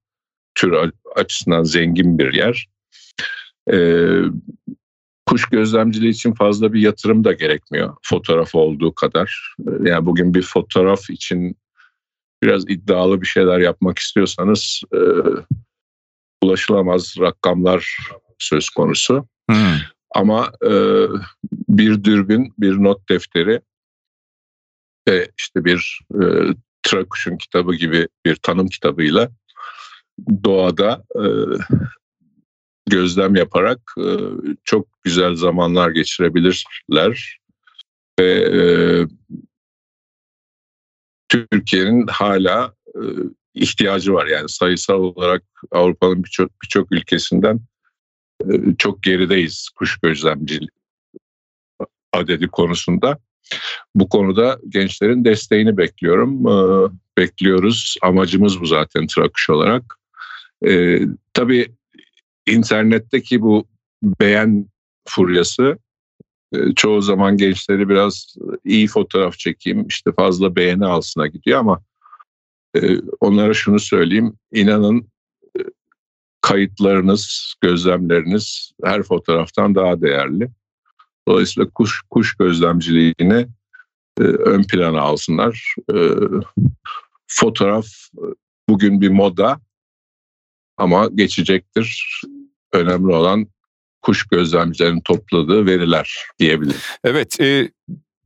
tür 0.56 0.92
açısından 1.16 1.64
zengin 1.64 2.18
bir 2.18 2.34
yer. 2.34 2.68
Ee, 3.72 4.22
kuş 5.28 5.46
gözlemciliği 5.46 6.12
için 6.12 6.34
fazla 6.34 6.74
bir 6.74 6.82
yatırım 6.82 7.24
da 7.24 7.34
gerekmiyor 7.34 7.96
fotoğraf 8.04 8.56
olduğu 8.56 8.96
kadar. 8.96 9.56
Yani 9.82 10.06
bugün 10.06 10.34
bir 10.34 10.42
fotoğraf 10.42 11.10
için 11.10 11.58
biraz 12.44 12.70
iddialı 12.70 13.22
bir 13.22 13.28
şeyler 13.28 13.60
yapmak 13.60 14.00
istiyorsanız 14.00 14.82
e, 14.94 15.00
ulaşılamaz 16.44 17.16
rakamlar 17.20 17.98
söz 18.40 18.70
konusu. 18.70 19.28
Hmm. 19.50 19.78
Ama 20.16 20.52
e, 20.66 20.72
bir 21.70 22.04
dürbün, 22.04 22.54
bir 22.58 22.74
not 22.74 23.10
defteri 23.10 23.62
ve 25.08 25.32
işte 25.38 25.66
bir 25.66 26.00
e, 26.14 26.24
Trakuş'un 26.84 27.38
kitabı 27.38 27.76
gibi 27.76 28.08
bir 28.26 28.36
tanım 28.36 28.68
kitabıyla 28.68 29.30
doğada 30.44 31.04
e, 31.16 31.24
gözlem 32.88 33.36
yaparak 33.36 33.79
e, 33.98 34.08
çok 34.63 34.88
güzel 35.03 35.36
zamanlar 35.36 35.89
geçirebilirler. 35.89 37.39
Ve 38.20 38.32
e, 38.34 38.62
Türkiye'nin 41.29 42.08
hala 42.08 42.74
e, 42.96 43.01
ihtiyacı 43.53 44.13
var. 44.13 44.25
Yani 44.27 44.50
sayısal 44.50 45.00
olarak 45.00 45.44
Avrupa'nın 45.72 46.24
birçok 46.24 46.62
birçok 46.62 46.91
ülkesinden 46.91 47.60
e, 48.44 48.75
çok 48.77 49.03
gerideyiz 49.03 49.70
kuş 49.75 49.98
gözlemciliği 49.98 50.70
adedi 52.13 52.48
konusunda. 52.48 53.20
Bu 53.96 54.10
konuda 54.10 54.60
gençlerin 54.70 55.25
desteğini 55.25 55.77
bekliyorum. 55.77 56.44
Bekliyoruz. 57.17 57.96
Amacımız 58.01 58.62
bu 58.62 58.65
zaten 58.65 59.08
Trakuş 59.08 59.50
olarak. 59.50 59.98
Ee, 60.65 61.00
tabii 61.34 61.77
internetteki 62.48 63.42
bu 63.42 63.68
beğen 64.04 64.66
furyası 65.08 65.77
e, 66.54 66.74
çoğu 66.75 67.01
zaman 67.01 67.38
gençleri 67.38 67.89
biraz 67.89 68.36
iyi 68.66 68.88
fotoğraf 68.88 69.38
çekeyim, 69.38 69.88
işte 69.88 70.12
fazla 70.12 70.56
beğeni 70.56 70.86
alsına 70.86 71.27
gidiyor 71.27 71.60
ama 71.60 71.82
e, 72.75 72.98
onlara 73.20 73.54
şunu 73.54 73.80
söyleyeyim. 73.80 74.34
inanın 74.54 75.08
e, 75.58 75.62
kayıtlarınız, 76.42 77.54
gözlemleriniz 77.62 78.72
her 78.84 79.04
fotoğraftan 79.04 79.75
daha 79.75 80.01
değerli. 80.01 80.50
Dolayısıyla 81.27 81.70
kuş, 81.70 82.01
kuş 82.10 82.36
gözlemciliğini 82.36 83.48
e, 84.20 84.24
ön 84.24 84.63
plana 84.63 85.01
alsınlar. 85.01 85.75
E, 85.94 85.98
fotoğraf 87.27 87.88
e, 88.18 88.25
bugün 88.70 89.01
bir 89.01 89.10
moda 89.10 89.60
ama 90.77 91.08
geçecektir. 91.16 92.22
Önemli 92.74 93.14
olan 93.14 93.48
kuş 94.02 94.28
gözlemcilerinin 94.28 95.02
topladığı 95.02 95.66
veriler 95.66 96.26
diyebilirim. 96.40 96.80
Evet, 97.04 97.42
e, 97.42 97.72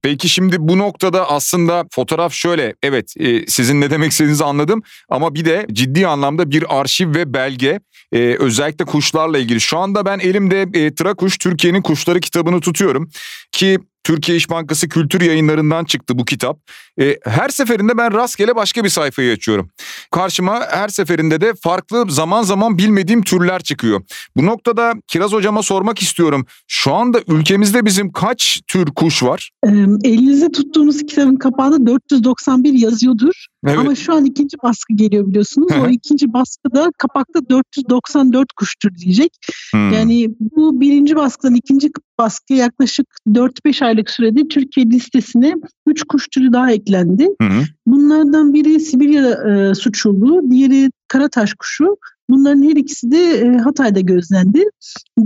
Peki 0.02 0.30
şimdi 0.30 0.56
bu 0.60 0.78
noktada 0.78 1.30
aslında 1.30 1.86
fotoğraf 1.92 2.34
şöyle 2.34 2.76
evet 2.84 3.14
e, 3.20 3.48
sizin 3.48 3.82
ne 3.82 3.90
demek 3.90 4.12
istediğinizi 4.12 4.44
anladım 4.44 4.84
ama 5.10 5.36
bir 5.36 5.46
de 5.46 5.66
ciddi 5.72 6.08
anlamda 6.08 6.52
bir 6.52 6.80
arşiv 6.80 7.16
ve 7.16 7.34
belge 7.34 7.80
e, 8.12 8.36
özellikle 8.40 8.86
kuşlarla 8.86 9.38
ilgili. 9.38 9.62
Şu 9.62 9.78
anda 9.78 10.06
ben 10.06 10.20
elimde 10.20 10.62
e, 10.62 10.96
Trakuş 10.96 11.38
Türkiye'nin 11.38 11.82
Kuşları 11.82 12.20
kitabını 12.20 12.62
tutuyorum 12.62 13.10
ki 13.52 13.80
Türkiye 14.04 14.38
İş 14.38 14.50
Bankası 14.50 14.90
Kültür 14.90 15.22
Yayınları'ndan 15.22 15.86
çıktı 15.86 16.18
bu 16.18 16.26
kitap. 16.26 16.60
E, 17.02 17.18
her 17.26 17.50
seferinde 17.50 17.98
ben 17.98 18.14
rastgele 18.14 18.56
başka 18.56 18.84
bir 18.84 18.90
sayfayı 18.90 19.34
açıyorum. 19.34 19.70
Karşıma 20.12 20.60
her 20.70 20.88
seferinde 20.88 21.42
de 21.42 21.54
farklı 21.62 22.12
zaman 22.12 22.44
zaman 22.44 22.78
bilmediğim 22.78 23.22
türler 23.22 23.62
çıkıyor. 23.62 24.02
Bu 24.36 24.46
noktada 24.46 24.94
Kiraz 25.08 25.34
Hocama 25.34 25.64
sormak 25.64 26.02
istiyorum. 26.02 26.46
Şu 26.68 26.94
anda 26.94 27.20
ülkemizde 27.28 27.86
bizim 27.86 28.12
kaç 28.12 28.62
tür 28.68 28.86
kuş 28.86 29.24
var? 29.24 29.50
E, 29.66 29.70
elinizde 30.04 30.52
tuttuğunuz 30.52 30.98
kitabın 31.06 31.36
kapağında 31.36 31.88
491 31.88 32.74
yazıyordur. 32.74 33.48
Evet. 33.68 33.78
Ama 33.78 33.96
şu 33.96 34.14
an 34.14 34.26
ikinci 34.26 34.58
baskı 34.64 34.94
geliyor 34.94 35.28
biliyorsunuz. 35.28 35.72
o 35.86 35.90
ikinci 35.90 36.34
baskıda 36.34 36.92
kapakta 36.98 37.50
494 37.50 38.54
kuştur 38.54 38.96
diyecek. 38.96 39.32
Hmm. 39.72 39.94
Yani 39.94 40.30
bu 40.40 40.82
birinci 40.82 41.16
baskıdan 41.16 41.56
ikinci 41.56 41.92
baskı 42.18 42.54
yaklaşık 42.54 43.08
4-5 43.28 43.86
aylık 43.86 44.10
sürede 44.10 44.48
Türkiye 44.48 44.86
listesine 44.86 45.54
3 45.88 46.04
kuş 46.04 46.28
türü 46.28 46.54
daha 46.54 46.72
eklendi. 46.72 47.28
Hı 47.42 47.50
Bunlardan 47.88 48.54
biri 48.54 48.80
Sibirya 48.80 49.32
e, 49.32 49.76
suçulu, 49.76 50.52
diğeri 50.52 50.92
Karataş 51.08 51.54
kuşu. 51.54 51.98
Bunların 52.30 52.64
her 52.64 52.76
ikisi 52.76 53.12
de 53.12 53.18
e, 53.18 53.58
Hatay'da 53.58 54.00
gözlendi. 54.00 54.64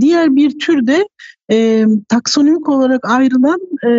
Diğer 0.00 0.36
bir 0.36 0.58
tür 0.58 0.86
de 0.86 1.08
e, 1.52 1.84
taksonomik 2.08 2.68
olarak 2.68 3.10
ayrılan 3.10 3.60
e, 3.86 3.90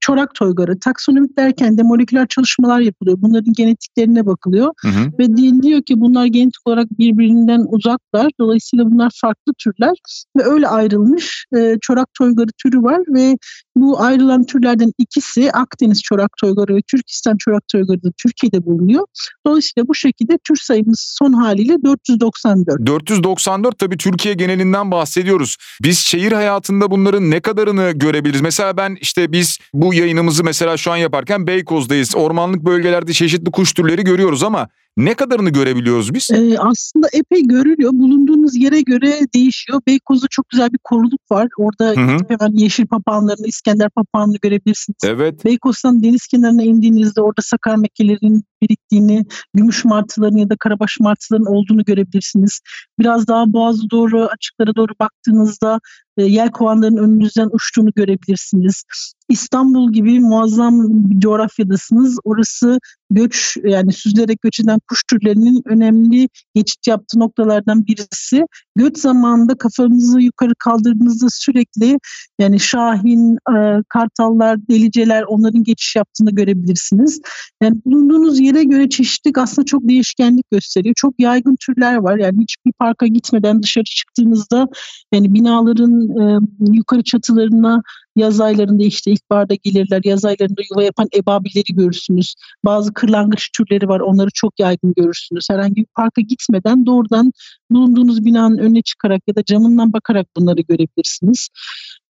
çorak 0.00 0.34
toygarı. 0.34 0.78
Taksonomik 0.78 1.38
derken 1.38 1.78
de 1.78 1.82
moleküler 1.82 2.26
çalışmalar 2.26 2.80
yapılıyor. 2.80 3.18
Bunların 3.20 3.52
genetiklerine 3.52 4.26
bakılıyor. 4.26 4.72
Hı 4.80 4.88
hı. 4.88 5.12
Ve 5.18 5.28
deniliyor 5.28 5.82
ki 5.82 6.00
bunlar 6.00 6.26
genetik 6.26 6.66
olarak 6.66 6.98
birbirinden 6.98 7.66
uzaklar. 7.68 8.30
Dolayısıyla 8.40 8.90
bunlar 8.90 9.12
farklı 9.20 9.52
türler. 9.58 9.96
Ve 10.36 10.44
öyle 10.44 10.68
ayrılmış 10.68 11.44
e, 11.56 11.76
çorak 11.80 12.08
toygarı 12.14 12.50
türü 12.62 12.82
var 12.82 13.00
ve 13.08 13.36
bu 13.76 14.00
ayrılan 14.00 14.44
türlerden 14.44 14.92
ikisi 14.98 15.52
Akdeniz 15.52 16.02
çorak 16.02 16.30
toygarı 16.40 16.76
ve 16.76 16.80
Türkistan 16.90 17.36
çorak 17.36 17.62
toygarı 17.72 18.02
da 18.02 18.08
Türkiye'de 18.22 18.66
bulunuyor. 18.66 19.06
Dolayısıyla 19.46 19.88
bu 19.88 19.94
şekilde 19.94 20.38
tür 20.48 20.56
sayımız 20.56 21.14
son 21.18 21.32
haliyle 21.32 21.82
494. 21.84 22.86
494 22.86 23.78
tabii 23.78 23.96
Türkiye 23.96 24.34
genelinden 24.34 24.90
bahsediyoruz. 24.90 25.56
Biz 25.82 25.98
şehir 25.98 26.32
hayatında 26.60 26.90
bunların 26.90 27.30
ne 27.30 27.40
kadarını 27.40 27.90
görebiliriz? 27.90 28.40
Mesela 28.40 28.76
ben 28.76 28.96
işte 29.00 29.32
biz 29.32 29.58
bu 29.74 29.94
yayınımızı 29.94 30.44
mesela 30.44 30.76
şu 30.76 30.92
an 30.92 30.96
yaparken 30.96 31.46
Beykoz'dayız. 31.46 32.16
Ormanlık 32.16 32.64
bölgelerde 32.64 33.12
çeşitli 33.12 33.50
kuş 33.50 33.72
türleri 33.72 34.04
görüyoruz 34.04 34.42
ama 34.42 34.68
ne 34.96 35.14
kadarını 35.14 35.50
görebiliyoruz 35.50 36.14
biz? 36.14 36.30
Ee, 36.30 36.58
aslında 36.58 37.08
epey 37.12 37.42
görülüyor. 37.42 37.90
Bulunduğunuz 37.92 38.56
yere 38.56 38.80
göre 38.80 39.20
değişiyor. 39.34 39.80
Beykoz'da 39.86 40.26
çok 40.30 40.48
güzel 40.48 40.72
bir 40.72 40.78
koruluk 40.84 41.20
var. 41.30 41.48
Orada 41.58 42.00
Hı-hı. 42.00 42.18
hemen 42.28 42.52
yeşil 42.52 42.86
papağanlarını, 42.86 43.46
İskender 43.46 43.90
papağanını 43.90 44.36
görebilirsiniz. 44.42 44.98
Evet. 45.04 45.44
Beykoz'dan 45.44 46.02
deniz 46.02 46.26
kenarına 46.26 46.62
indiğinizde 46.62 47.20
orada 47.20 47.42
sakar 47.42 47.76
mekkelerinin 47.76 48.44
biriktiğini, 48.62 49.24
gümüş 49.54 49.84
martıların 49.84 50.36
ya 50.36 50.50
da 50.50 50.56
karabaş 50.56 50.96
martıların 51.00 51.46
olduğunu 51.46 51.84
görebilirsiniz. 51.84 52.60
Biraz 52.98 53.28
daha 53.28 53.52
boğazı 53.52 53.90
doğru, 53.90 54.26
açıklara 54.26 54.74
doğru 54.76 54.92
baktığınızda 55.00 55.80
e, 56.20 56.26
yel 56.26 56.50
kovanların 56.50 56.96
önünüzden 56.96 57.48
uçtuğunu 57.52 57.90
görebilirsiniz. 57.96 58.84
İstanbul 59.28 59.92
gibi 59.92 60.20
muazzam 60.20 61.10
bir 61.10 61.20
coğrafyadasınız. 61.20 62.18
Orası 62.24 62.78
göç 63.10 63.56
yani 63.64 63.92
süzülerek 63.92 64.42
göç 64.42 64.60
eden 64.60 64.78
kuş 64.88 65.02
türlerinin 65.10 65.62
önemli 65.66 66.28
geçit 66.54 66.86
yaptığı 66.86 67.18
noktalardan 67.18 67.86
birisi. 67.86 68.44
Göç 68.76 68.98
zamanında 68.98 69.54
kafanızı 69.54 70.20
yukarı 70.20 70.54
kaldırdığınızda 70.58 71.26
sürekli 71.30 71.98
yani 72.40 72.60
şahin, 72.60 73.34
e, 73.34 73.82
kartallar, 73.88 74.68
deliceler 74.68 75.22
onların 75.22 75.64
geçiş 75.64 75.96
yaptığını 75.96 76.30
görebilirsiniz. 76.30 77.20
Yani 77.62 77.76
bulunduğunuz 77.84 78.40
yere 78.40 78.64
göre 78.64 78.88
çeşitlilik 78.88 79.38
aslında 79.38 79.66
çok 79.66 79.88
değişkenlik 79.88 80.50
gösteriyor. 80.50 80.94
Çok 80.96 81.14
yaygın 81.18 81.56
türler 81.60 81.96
var. 81.96 82.18
Yani 82.18 82.42
hiçbir 82.42 82.72
parka 82.72 83.06
gitmeden 83.06 83.62
dışarı 83.62 83.84
çıktığınızda 83.84 84.68
yani 85.14 85.34
binaların 85.34 86.09
e, 86.10 86.38
yukarı 86.72 87.02
çatılarına 87.02 87.82
yaz 88.16 88.40
aylarında 88.40 88.82
işte 88.82 89.10
ilkbaharda 89.10 89.54
gelirler. 89.54 90.00
Yaz 90.04 90.24
aylarında 90.24 90.60
yuva 90.70 90.82
yapan 90.82 91.08
ebabilleri 91.16 91.74
görürsünüz. 91.74 92.34
Bazı 92.64 92.92
kırlangıç 92.92 93.50
türleri 93.56 93.88
var. 93.88 94.00
Onları 94.00 94.28
çok 94.34 94.60
yaygın 94.60 94.94
görürsünüz. 94.96 95.50
Herhangi 95.50 95.76
bir 95.76 95.86
parka 95.96 96.20
gitmeden 96.20 96.86
doğrudan 96.86 97.32
bulunduğunuz 97.70 98.24
binanın 98.24 98.58
önüne 98.58 98.82
çıkarak 98.82 99.22
ya 99.26 99.34
da 99.34 99.44
camından 99.44 99.92
bakarak 99.92 100.26
bunları 100.36 100.60
görebilirsiniz. 100.60 101.48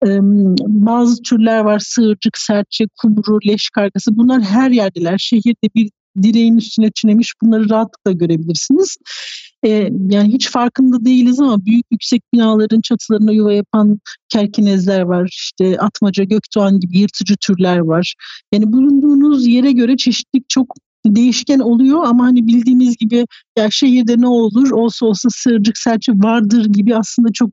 Ee, 0.06 0.18
bazı 0.66 1.22
türler 1.22 1.60
var 1.60 1.78
sığırcık, 1.78 2.38
serçe, 2.38 2.84
kumru, 3.02 3.38
leş 3.46 3.70
kargası 3.70 4.16
bunlar 4.18 4.42
her 4.42 4.70
yerdeler. 4.70 5.18
Şehirde 5.18 5.68
bir 5.74 5.90
direğin 6.22 6.56
üstüne 6.56 6.90
çinemiş 6.94 7.32
bunları 7.42 7.70
rahatlıkla 7.70 8.12
görebilirsiniz. 8.12 8.96
Ee, 9.66 9.90
yani 10.10 10.32
hiç 10.32 10.50
farkında 10.50 11.04
değiliz 11.04 11.40
ama 11.40 11.64
büyük 11.64 11.86
yüksek 11.90 12.22
binaların 12.32 12.80
çatılarına 12.80 13.32
yuva 13.32 13.52
yapan 13.52 13.98
kerkinezler 14.28 15.00
var. 15.00 15.28
İşte 15.32 15.78
atmaca, 15.78 16.24
gökdoğan 16.24 16.80
gibi 16.80 16.98
yırtıcı 16.98 17.34
türler 17.40 17.78
var. 17.78 18.14
Yani 18.52 18.72
bulunduğunuz 18.72 19.46
yere 19.46 19.72
göre 19.72 19.96
çeşitlilik 19.96 20.48
çok 20.48 20.74
değişken 21.06 21.58
oluyor 21.58 22.04
ama 22.04 22.24
hani 22.24 22.46
bildiğimiz 22.46 22.96
gibi 22.96 23.26
ya 23.58 23.68
şehirde 23.70 24.20
ne 24.20 24.28
olur 24.28 24.70
olsa 24.70 25.06
olsa 25.06 25.28
sığırcık 25.32 25.78
serçe 25.78 26.12
vardır 26.12 26.64
gibi 26.64 26.96
aslında 26.96 27.32
çok 27.32 27.50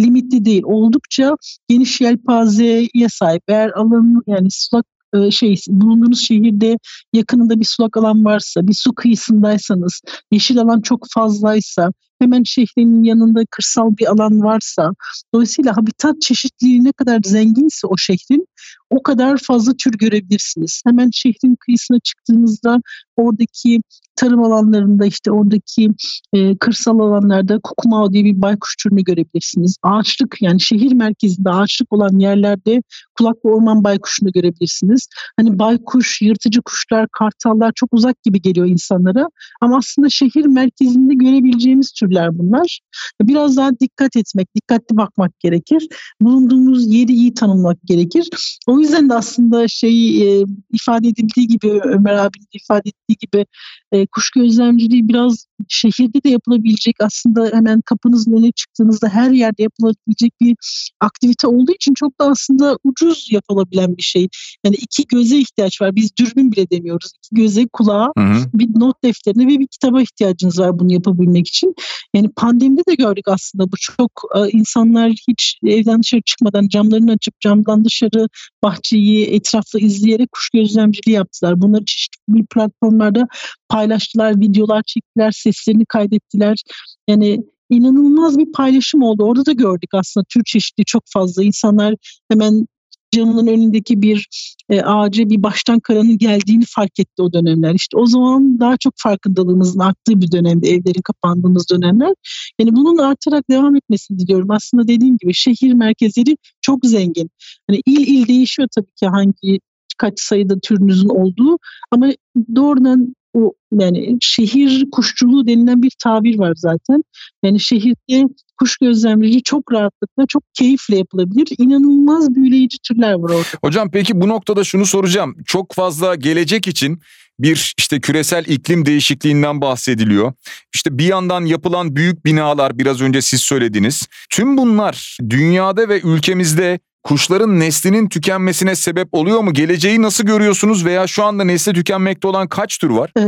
limitli 0.00 0.44
değil. 0.44 0.62
Oldukça 0.64 1.36
geniş 1.68 2.00
yelpazeye 2.00 3.08
sahip. 3.08 3.42
Eğer 3.48 3.70
alanı 3.70 4.22
yani 4.26 4.48
sulak 4.50 4.86
e, 4.86 4.95
şey 5.30 5.56
bulunduğunuz 5.68 6.20
şehirde 6.20 6.78
yakınında 7.12 7.60
bir 7.60 7.64
sulak 7.64 7.96
alan 7.96 8.24
varsa, 8.24 8.68
bir 8.68 8.74
su 8.74 8.94
kıyısındaysanız, 8.94 10.00
yeşil 10.32 10.58
alan 10.58 10.80
çok 10.80 11.06
fazlaysa, 11.10 11.92
hemen 12.18 12.42
şehrin 12.42 13.04
yanında 13.04 13.44
kırsal 13.50 13.96
bir 13.96 14.06
alan 14.06 14.42
varsa, 14.42 14.90
dolayısıyla 15.34 15.76
habitat 15.76 16.20
çeşitliliği 16.20 16.84
ne 16.84 16.92
kadar 16.92 17.20
zenginse 17.24 17.86
o 17.86 17.96
şehrin 17.96 18.46
o 18.90 19.02
kadar 19.02 19.38
fazla 19.38 19.72
tür 19.72 19.92
görebilirsiniz. 19.92 20.82
Hemen 20.86 21.10
şehrin 21.12 21.56
kıyısına 21.60 21.98
çıktığınızda 22.00 22.78
oradaki 23.16 23.80
tarım 24.16 24.44
alanlarında 24.44 25.06
işte 25.06 25.30
oradaki 25.30 25.90
e, 26.32 26.56
kırsal 26.56 26.98
alanlarda 26.98 27.58
kukumao 27.62 28.12
diye 28.12 28.24
bir 28.24 28.42
baykuş 28.42 28.76
türünü 28.76 29.04
görebilirsiniz. 29.04 29.76
Ağaçlık 29.82 30.36
yani 30.40 30.60
şehir 30.60 30.92
merkezinde 30.92 31.50
ağaçlık 31.50 31.92
olan 31.92 32.18
yerlerde 32.18 32.82
kulak 33.18 33.44
ve 33.44 33.48
orman 33.48 33.84
baykuşunu 33.84 34.32
görebilirsiniz. 34.32 35.08
Hani 35.36 35.58
baykuş, 35.58 36.22
yırtıcı 36.22 36.62
kuşlar, 36.62 37.08
kartallar 37.12 37.72
çok 37.74 37.92
uzak 37.92 38.22
gibi 38.22 38.42
geliyor 38.42 38.66
insanlara. 38.66 39.28
Ama 39.60 39.76
aslında 39.76 40.08
şehir 40.10 40.46
merkezinde 40.46 41.14
görebileceğimiz 41.14 41.92
türler 42.06 42.38
bunlar. 42.38 42.80
Biraz 43.22 43.56
daha 43.56 43.70
dikkat 43.80 44.16
etmek, 44.16 44.54
dikkatli 44.54 44.96
bakmak 44.96 45.40
gerekir. 45.40 45.88
Bulunduğumuz 46.20 46.94
yeri 46.94 47.12
iyi 47.12 47.34
tanımlamak 47.34 47.78
gerekir. 47.84 48.28
O 48.66 48.80
yüzden 48.80 49.08
de 49.10 49.14
aslında 49.14 49.68
şey 49.68 50.22
e, 50.22 50.44
ifade 50.72 51.08
edildiği 51.08 51.46
gibi 51.46 51.80
Ömer 51.84 52.14
abinin 52.14 52.46
ifade 52.52 52.88
ettiği 52.88 53.16
gibi 53.26 53.46
e, 53.92 54.06
kuş 54.06 54.30
gözlemciliği 54.30 55.08
biraz 55.08 55.46
şehirde 55.68 56.22
de 56.24 56.28
yapılabilecek 56.28 56.96
aslında 57.00 57.50
hemen 57.52 57.80
kapınızın 57.80 58.32
önüne 58.32 58.52
çıktığınızda 58.52 59.08
her 59.08 59.30
yerde 59.30 59.62
yapılabilecek 59.62 60.32
bir 60.40 60.56
aktivite 61.00 61.46
olduğu 61.46 61.72
için 61.72 61.94
çok 61.94 62.20
da 62.20 62.24
aslında 62.24 62.78
ucuz 62.84 63.28
yapılabilen 63.32 63.96
bir 63.96 64.02
şey. 64.02 64.28
Yani 64.64 64.76
iki 64.76 65.06
göze 65.06 65.38
ihtiyaç 65.38 65.80
var. 65.82 65.96
Biz 65.96 66.10
dürbün 66.18 66.52
bile 66.52 66.70
demiyoruz. 66.70 67.12
İki 67.16 67.42
göze, 67.42 67.66
kulağa, 67.72 68.12
hı 68.18 68.24
hı. 68.24 68.38
bir 68.54 68.68
not 68.80 69.04
defterine 69.04 69.46
ve 69.46 69.58
bir 69.58 69.66
kitaba 69.66 70.02
ihtiyacınız 70.02 70.58
var 70.58 70.78
bunu 70.78 70.92
yapabilmek 70.92 71.48
için. 71.48 71.74
Yani 72.14 72.28
pandemide 72.36 72.82
de 72.88 72.94
gördük 72.94 73.28
aslında 73.28 73.64
bu 73.72 73.76
çok 73.80 74.10
e, 74.36 74.50
insanlar 74.50 75.10
hiç 75.28 75.58
evden 75.64 76.00
dışarı 76.00 76.22
çıkmadan 76.22 76.68
camlarını 76.68 77.12
açıp 77.12 77.40
camdan 77.40 77.84
dışarı 77.84 78.28
bahçeyi 78.62 79.26
etraflı 79.26 79.80
izleyerek 79.80 80.32
kuş 80.32 80.50
gözlemciliği 80.50 81.16
yaptılar. 81.16 81.60
Bunları 81.60 81.84
çeşitli 81.84 82.46
platformlarda 82.54 83.26
paylaştılar, 83.68 84.40
videolar 84.40 84.82
çektiler, 84.86 85.30
seslerini 85.32 85.86
kaydettiler. 85.86 86.62
Yani 87.08 87.44
inanılmaz 87.70 88.38
bir 88.38 88.52
paylaşım 88.52 89.02
oldu. 89.02 89.24
Orada 89.24 89.46
da 89.46 89.52
gördük 89.52 89.90
aslında 89.92 90.24
tür 90.28 90.42
çeşitli 90.44 90.84
çok 90.84 91.02
fazla. 91.06 91.42
insanlar 91.42 91.94
hemen 92.30 92.66
camının 93.12 93.46
önündeki 93.46 94.02
bir 94.02 94.28
e, 94.68 94.80
ağaca 94.80 95.30
bir 95.30 95.42
baştan 95.42 95.80
karanın 95.80 96.18
geldiğini 96.18 96.64
fark 96.68 97.00
etti 97.00 97.22
o 97.22 97.32
dönemler. 97.32 97.74
İşte 97.74 97.96
o 97.96 98.06
zaman 98.06 98.60
daha 98.60 98.76
çok 98.76 98.94
farkındalığımızın 98.96 99.80
arttığı 99.80 100.20
bir 100.20 100.32
dönemde, 100.32 100.68
evlerin 100.68 101.02
kapandığımız 101.02 101.70
dönemler. 101.70 102.14
Yani 102.60 102.76
bunun 102.76 102.98
artarak 102.98 103.50
devam 103.50 103.76
etmesini 103.76 104.18
diliyorum. 104.18 104.50
Aslında 104.50 104.88
dediğim 104.88 105.16
gibi 105.18 105.34
şehir 105.34 105.72
merkezleri 105.72 106.36
çok 106.60 106.86
zengin. 106.86 107.30
Hani 107.70 107.82
il 107.86 108.06
il 108.06 108.28
değişiyor 108.28 108.68
tabii 108.74 108.92
ki 109.00 109.06
hangi 109.06 109.60
kaç 109.98 110.20
sayıda 110.20 110.58
türünüzün 110.60 111.08
olduğu 111.08 111.58
ama 111.90 112.10
doğrudan 112.56 113.14
o 113.36 113.52
yani 113.72 114.18
şehir 114.20 114.90
kuşçuluğu 114.90 115.46
denilen 115.46 115.82
bir 115.82 115.92
tabir 116.02 116.38
var 116.38 116.52
zaten. 116.56 117.02
Yani 117.42 117.60
şehirde 117.60 118.24
kuş 118.60 118.76
gözlemlerici 118.76 119.42
çok 119.42 119.72
rahatlıkla, 119.72 120.26
çok 120.28 120.42
keyifle 120.54 120.96
yapılabilir. 120.96 121.48
İnanılmaz 121.58 122.34
büyüleyici 122.34 122.78
türler 122.78 123.12
var 123.12 123.30
orada. 123.30 123.48
Hocam 123.64 123.90
peki 123.90 124.20
bu 124.20 124.28
noktada 124.28 124.64
şunu 124.64 124.86
soracağım. 124.86 125.36
Çok 125.46 125.74
fazla 125.74 126.14
gelecek 126.14 126.68
için 126.68 127.00
bir 127.38 127.74
işte 127.78 128.00
küresel 128.00 128.44
iklim 128.46 128.86
değişikliğinden 128.86 129.60
bahsediliyor. 129.60 130.32
İşte 130.74 130.98
bir 130.98 131.04
yandan 131.04 131.44
yapılan 131.44 131.96
büyük 131.96 132.24
binalar 132.24 132.78
biraz 132.78 133.00
önce 133.00 133.22
siz 133.22 133.40
söylediniz. 133.40 134.08
Tüm 134.30 134.56
bunlar 134.56 135.18
dünyada 135.30 135.88
ve 135.88 136.00
ülkemizde 136.00 136.78
kuşların 137.06 137.60
neslinin 137.60 138.08
tükenmesine 138.08 138.74
sebep 138.74 139.08
oluyor 139.12 139.40
mu? 139.40 139.52
Geleceği 139.52 140.02
nasıl 140.02 140.24
görüyorsunuz 140.24 140.84
veya 140.84 141.06
şu 141.06 141.24
anda 141.24 141.44
nesli 141.44 141.72
tükenmekte 141.72 142.28
olan 142.28 142.48
kaç 142.48 142.78
tür 142.78 142.90
var? 142.90 143.10
Ee, 143.16 143.22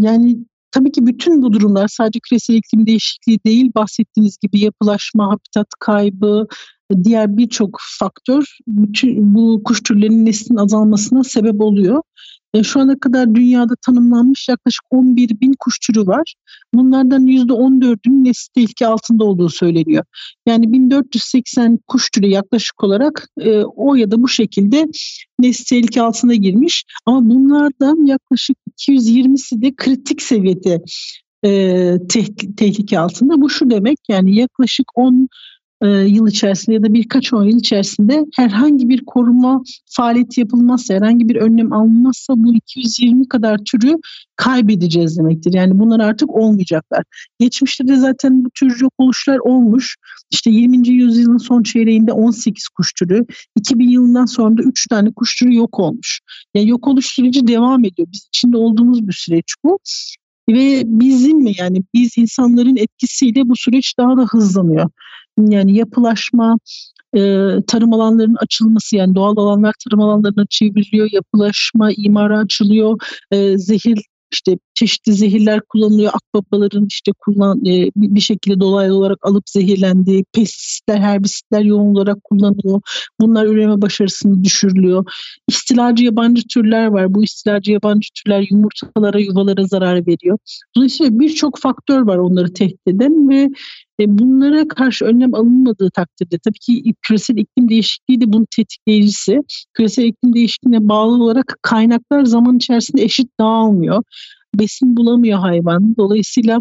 yani 0.00 0.36
tabii 0.70 0.92
ki 0.92 1.06
bütün 1.06 1.42
bu 1.42 1.52
durumlar 1.52 1.88
sadece 1.88 2.20
küresel 2.20 2.54
iklim 2.54 2.86
değişikliği 2.86 3.38
değil 3.46 3.70
bahsettiğiniz 3.74 4.38
gibi 4.42 4.60
yapılaşma, 4.60 5.26
habitat 5.26 5.66
kaybı, 5.80 6.46
diğer 7.04 7.36
birçok 7.36 7.78
faktör 7.98 8.44
bütün 8.66 9.34
bu 9.34 9.62
kuş 9.64 9.82
türlerinin 9.82 10.26
neslinin 10.26 10.58
azalmasına 10.58 11.24
sebep 11.24 11.60
oluyor. 11.60 12.02
E, 12.54 12.62
şu 12.62 12.80
ana 12.80 12.98
kadar 12.98 13.34
dünyada 13.34 13.74
tanımlanmış 13.86 14.48
yaklaşık 14.48 14.84
11 14.90 15.40
bin 15.40 15.54
kuş 15.58 15.78
türü 15.78 16.06
var. 16.06 16.34
Bunlardan 16.74 17.26
%14'ünün 17.26 18.24
nesli 18.24 18.52
tehlike 18.54 18.86
altında 18.86 19.24
olduğu 19.24 19.48
söyleniyor. 19.48 20.04
Yani 20.46 20.72
1480 20.72 21.78
kuş 21.86 22.10
türü 22.10 22.26
yaklaşık 22.26 22.84
olarak 22.84 23.28
e, 23.40 23.58
o 23.58 23.94
ya 23.94 24.10
da 24.10 24.22
bu 24.22 24.28
şekilde 24.28 24.86
nesli 25.38 25.64
tehlike 25.64 26.02
altına 26.02 26.34
girmiş. 26.34 26.84
Ama 27.06 27.28
bunlardan 27.28 28.06
yaklaşık 28.06 28.56
220'si 28.78 29.62
de 29.62 29.74
kritik 29.76 30.22
seviyede 30.22 30.82
e, 31.44 31.96
tehlike 32.56 32.98
altında. 32.98 33.40
Bu 33.40 33.50
şu 33.50 33.70
demek 33.70 33.98
yani 34.08 34.36
yaklaşık 34.36 34.86
10 34.94 35.28
e, 35.82 35.88
yıl 35.88 36.28
içerisinde 36.28 36.74
ya 36.74 36.82
da 36.82 36.94
birkaç 36.94 37.32
on 37.32 37.44
yıl 37.44 37.58
içerisinde 37.58 38.24
herhangi 38.36 38.88
bir 38.88 39.04
koruma 39.04 39.62
faaliyeti 39.86 40.40
yapılmazsa, 40.40 40.94
herhangi 40.94 41.28
bir 41.28 41.36
önlem 41.36 41.72
alınmazsa 41.72 42.34
bu 42.36 42.54
220 42.54 43.28
kadar 43.28 43.58
türü 43.58 43.96
kaybedeceğiz 44.36 45.18
demektir. 45.18 45.54
Yani 45.54 45.78
bunlar 45.78 46.00
artık 46.00 46.30
olmayacaklar. 46.30 47.04
Geçmişte 47.38 47.88
de 47.88 47.96
zaten 47.96 48.44
bu 48.44 48.50
tür 48.50 48.80
yok 48.80 48.92
oluşlar 48.98 49.38
olmuş. 49.38 49.96
İşte 50.30 50.50
20. 50.50 50.88
yüzyılın 50.88 51.38
son 51.38 51.62
çeyreğinde 51.62 52.12
18 52.12 52.68
kuş 52.68 52.92
türü, 52.92 53.26
2000 53.56 53.88
yılından 53.88 54.26
sonra 54.26 54.56
da 54.56 54.62
3 54.62 54.86
tane 54.86 55.12
kuş 55.16 55.36
türü 55.38 55.54
yok 55.54 55.78
olmuş. 55.78 56.20
Yani 56.54 56.68
yok 56.68 56.88
oluş 56.88 57.06
süreci 57.06 57.46
devam 57.46 57.84
ediyor. 57.84 58.08
Biz 58.12 58.26
içinde 58.28 58.56
olduğumuz 58.56 59.08
bir 59.08 59.12
süreç 59.12 59.54
bu. 59.64 59.78
Ve 60.48 60.82
bizim 60.86 61.38
mi 61.38 61.52
yani 61.58 61.82
biz 61.94 62.18
insanların 62.18 62.76
etkisiyle 62.76 63.48
bu 63.48 63.56
süreç 63.56 63.94
daha 63.98 64.16
da 64.16 64.22
hızlanıyor 64.22 64.90
yani 65.38 65.76
yapılaşma, 65.76 66.56
e, 67.16 67.18
tarım 67.66 67.92
alanlarının 67.92 68.36
açılması 68.40 68.96
yani 68.96 69.14
doğal 69.14 69.36
alanlar 69.36 69.74
tarım 69.84 70.00
alanlarına 70.00 70.46
çevriliyor, 70.50 71.08
yapılaşma, 71.12 71.90
imara 71.96 72.38
açılıyor, 72.38 72.98
e, 73.30 73.58
zehir 73.58 73.98
işte 74.32 74.58
çeşitli 74.74 75.12
zehirler 75.12 75.60
kullanılıyor. 75.60 76.12
Akbabaların 76.14 76.86
işte 76.86 77.12
kullan 77.18 77.58
e, 77.66 77.90
bir 77.96 78.20
şekilde 78.20 78.60
dolaylı 78.60 78.96
olarak 78.96 79.18
alıp 79.22 79.48
zehirlendiği, 79.48 80.24
pestisitler, 80.32 80.98
herbisitler 80.98 81.60
yoğun 81.60 81.94
olarak 81.94 82.24
kullanılıyor. 82.24 82.80
Bunlar 83.20 83.46
üreme 83.46 83.82
başarısını 83.82 84.44
düşürülüyor. 84.44 85.04
İstilacı 85.48 86.04
yabancı 86.04 86.42
türler 86.48 86.86
var. 86.86 87.14
Bu 87.14 87.24
istilacı 87.24 87.72
yabancı 87.72 88.08
türler 88.14 88.46
yumurtalara, 88.50 89.18
yuvalara 89.18 89.64
zarar 89.64 90.06
veriyor. 90.06 90.38
Dolayısıyla 90.76 91.20
birçok 91.20 91.58
faktör 91.58 92.02
var 92.02 92.16
onları 92.16 92.52
tehdit 92.52 92.86
eden 92.86 93.28
ve 93.28 93.50
e, 94.00 94.18
bunlara 94.18 94.68
karşı 94.68 95.04
önlem 95.04 95.34
alınmadığı 95.34 95.90
takdirde 95.90 96.38
tabii 96.38 96.58
ki 96.58 96.94
küresel 97.02 97.36
iklim 97.36 97.68
değişikliği 97.68 98.20
de 98.20 98.32
bunun 98.32 98.46
tetikleyicisi. 98.56 99.40
Küresel 99.74 100.04
iklim 100.04 100.34
değişikliğine 100.34 100.88
bağlı 100.88 101.24
olarak 101.24 101.58
kaynaklar 101.62 102.24
zaman 102.24 102.56
içerisinde 102.56 103.02
eşit 103.02 103.30
dağılmıyor. 103.40 104.02
Besin 104.58 104.96
bulamıyor 104.96 105.38
hayvan. 105.38 105.96
Dolayısıyla 105.96 106.60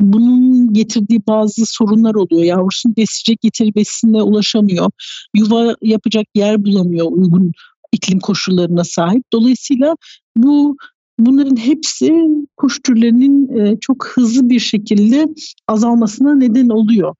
bunun 0.00 0.72
getirdiği 0.74 1.26
bazı 1.26 1.66
sorunlar 1.66 2.14
oluyor. 2.14 2.42
Yavrusunu 2.42 2.96
besleyecek 2.96 3.44
yeteri 3.44 3.74
besinle 3.74 4.22
ulaşamıyor. 4.22 4.90
Yuva 5.34 5.74
yapacak 5.82 6.26
yer 6.34 6.64
bulamıyor 6.64 7.06
uygun 7.10 7.52
iklim 7.92 8.20
koşullarına 8.20 8.84
sahip. 8.84 9.22
Dolayısıyla 9.32 9.94
bu 10.36 10.76
bunların 11.18 11.56
hepsi 11.56 12.12
kuş 12.56 12.80
türlerinin 12.84 13.58
e, 13.58 13.76
çok 13.80 14.06
hızlı 14.06 14.50
bir 14.50 14.60
şekilde 14.60 15.26
azalmasına 15.68 16.34
neden 16.34 16.68
oluyor. 16.68 17.14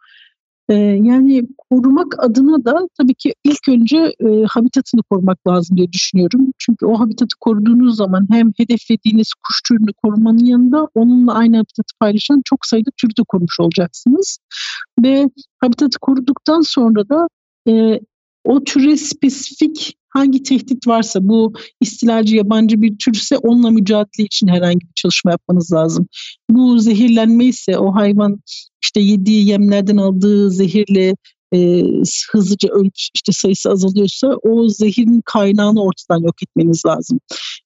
E, 0.68 0.74
yani 1.02 1.42
korumak 1.70 2.24
adına 2.24 2.64
da 2.64 2.88
tabii 2.98 3.14
ki 3.14 3.34
ilk 3.44 3.68
önce 3.68 3.96
e, 4.20 4.44
habitatını 4.48 5.02
korumak 5.02 5.46
lazım 5.46 5.76
diye 5.76 5.92
düşünüyorum. 5.92 6.52
Çünkü 6.58 6.86
o 6.86 7.00
habitatı 7.00 7.36
koruduğunuz 7.40 7.96
zaman 7.96 8.26
hem 8.30 8.52
hedeflediğiniz 8.56 9.32
kuş 9.46 9.62
türünü 9.68 9.92
korumanın 10.02 10.44
yanında 10.44 10.88
onunla 10.94 11.34
aynı 11.34 11.56
habitatı 11.56 11.94
paylaşan 12.00 12.42
çok 12.44 12.66
sayıda 12.66 12.90
türü 12.96 13.10
de 13.10 13.22
korumuş 13.28 13.60
olacaksınız. 13.60 14.38
Ve 15.02 15.30
habitatı 15.60 15.98
koruduktan 15.98 16.60
sonra 16.60 17.08
da 17.08 17.28
e, 17.68 18.00
o 18.44 18.64
türe 18.64 18.96
spesifik 18.96 19.96
hangi 20.08 20.42
tehdit 20.42 20.86
varsa 20.86 21.28
bu 21.28 21.52
istilacı 21.80 22.36
yabancı 22.36 22.82
bir 22.82 22.98
türse 22.98 23.38
onunla 23.38 23.70
mücadele 23.70 24.24
için 24.24 24.48
herhangi 24.48 24.80
bir 24.80 24.94
çalışma 24.94 25.30
yapmanız 25.30 25.72
lazım. 25.72 26.06
Bu 26.50 26.78
zehirlenme 26.78 27.44
ise 27.44 27.78
o 27.78 27.94
hayvan 27.94 28.40
işte 28.86 29.00
yediği 29.00 29.48
yemlerden 29.48 29.96
aldığı 29.96 30.50
zehirle 30.50 31.14
e, 31.54 31.82
hızlıca 32.32 32.68
ölüp 32.68 32.92
işte 33.14 33.32
sayısı 33.32 33.70
azalıyorsa 33.70 34.28
o 34.42 34.68
zehirin 34.68 35.22
kaynağını 35.24 35.82
ortadan 35.82 36.22
yok 36.22 36.42
etmeniz 36.42 36.86
lazım. 36.86 37.20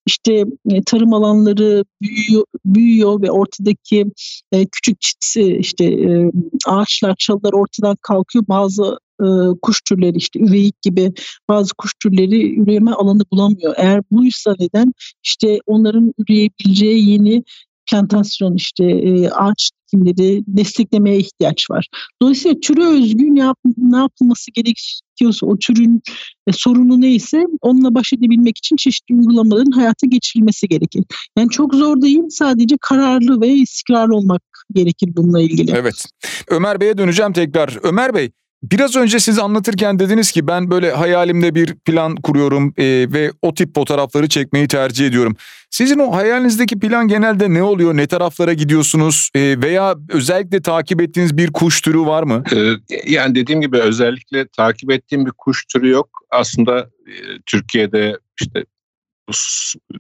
İşte 0.07 0.45
e, 0.71 0.83
tarım 0.87 1.15
alanları 1.15 1.85
büyüyor, 2.03 2.45
büyüyor 2.65 3.23
ve 3.23 3.31
ortadaki 3.31 4.07
e, 4.53 4.67
küçük 4.67 5.01
çitsi 5.01 5.57
işte 5.61 5.85
e, 5.85 6.31
ağaçlar, 6.67 7.15
çalılar 7.19 7.53
ortadan 7.53 7.97
kalkıyor. 8.03 8.45
Bazı 8.49 8.99
e, 9.21 9.27
kuş 9.63 9.81
türleri 9.81 10.17
işte 10.17 10.41
üveyik 10.41 10.83
gibi 10.83 11.13
bazı 11.49 11.75
kuş 11.75 11.93
türleri 12.03 12.61
üreme 12.61 12.93
alanı 12.93 13.23
bulamıyor. 13.33 13.75
Eğer 13.77 14.03
buysa 14.11 14.55
neden 14.61 14.93
işte 15.25 15.59
onların 15.67 16.15
üreyebileceği 16.19 17.11
yeni 17.11 17.45
plantasyon 17.91 18.55
işte 18.55 18.85
e, 18.85 19.29
ağaç 19.29 19.71
dikimleri 19.87 20.43
desteklemeye 20.47 21.19
ihtiyaç 21.19 21.71
var. 21.71 21.87
Dolayısıyla 22.23 22.61
türe 22.61 22.85
özgü 22.85 23.35
ne, 23.35 23.41
yap, 23.41 23.59
ne 23.77 23.97
yapılması 23.97 24.51
gerekiyorsa 24.51 25.47
o 25.47 25.59
türün 25.59 26.03
e, 26.47 26.53
sorunu 26.53 27.01
neyse 27.01 27.45
onunla 27.61 27.95
baş 27.95 28.13
edebilmek 28.13 28.59
için 28.59 28.77
çeşitli 28.77 29.15
uygulamaların 29.15 29.71
hayata 29.71 30.07
geçirilmesi 30.07 30.69
gerekir. 30.69 31.05
Yani 31.39 31.49
çok 31.51 31.75
zor 31.75 32.03
değil 32.03 32.23
sadece 32.31 32.77
kararlı 32.81 33.41
ve 33.41 33.49
istikrarlı 33.49 34.17
olmak 34.17 34.43
gerekir 34.75 35.11
bununla 35.17 35.41
ilgili. 35.41 35.71
Evet. 35.77 36.05
Ömer 36.49 36.81
Bey'e 36.81 36.99
döneceğim 36.99 37.33
tekrar. 37.33 37.79
Ömer 37.83 38.15
Bey 38.15 38.31
Biraz 38.63 38.97
önce 38.97 39.21
siz 39.21 39.39
anlatırken 39.39 39.99
dediniz 39.99 40.33
ki 40.33 40.47
ben 40.47 40.71
böyle 40.71 40.93
hayalimde 40.93 41.55
bir 41.55 41.75
plan 41.75 42.17
kuruyorum 42.17 42.75
e, 42.77 42.85
ve 43.13 43.33
o 43.43 43.55
tip 43.55 43.75
fotoğrafları 43.75 44.29
çekmeyi 44.29 44.69
tercih 44.69 45.07
ediyorum. 45.07 45.37
Sizin 45.71 45.99
o 45.99 46.17
hayalinizdeki 46.17 46.79
plan 46.79 47.09
genelde 47.09 47.55
ne 47.55 47.63
oluyor? 47.63 47.97
Ne 47.97 48.07
taraflara 48.07 48.53
gidiyorsunuz? 48.53 49.31
E, 49.35 49.41
veya 49.63 49.97
özellikle 50.09 50.63
takip 50.63 51.01
ettiğiniz 51.01 51.37
bir 51.37 51.53
kuş 51.53 51.81
türü 51.81 52.01
var 52.01 52.23
mı? 52.23 52.45
Ee, 52.53 52.73
yani 53.07 53.35
dediğim 53.35 53.61
gibi 53.61 53.79
özellikle 53.79 54.49
takip 54.49 54.91
ettiğim 54.91 55.27
bir 55.27 55.33
kuş 55.39 55.65
türü 55.65 55.89
yok. 55.89 56.09
Aslında 56.31 56.79
e, 56.81 57.15
Türkiye'de 57.47 58.19
işte 58.41 58.65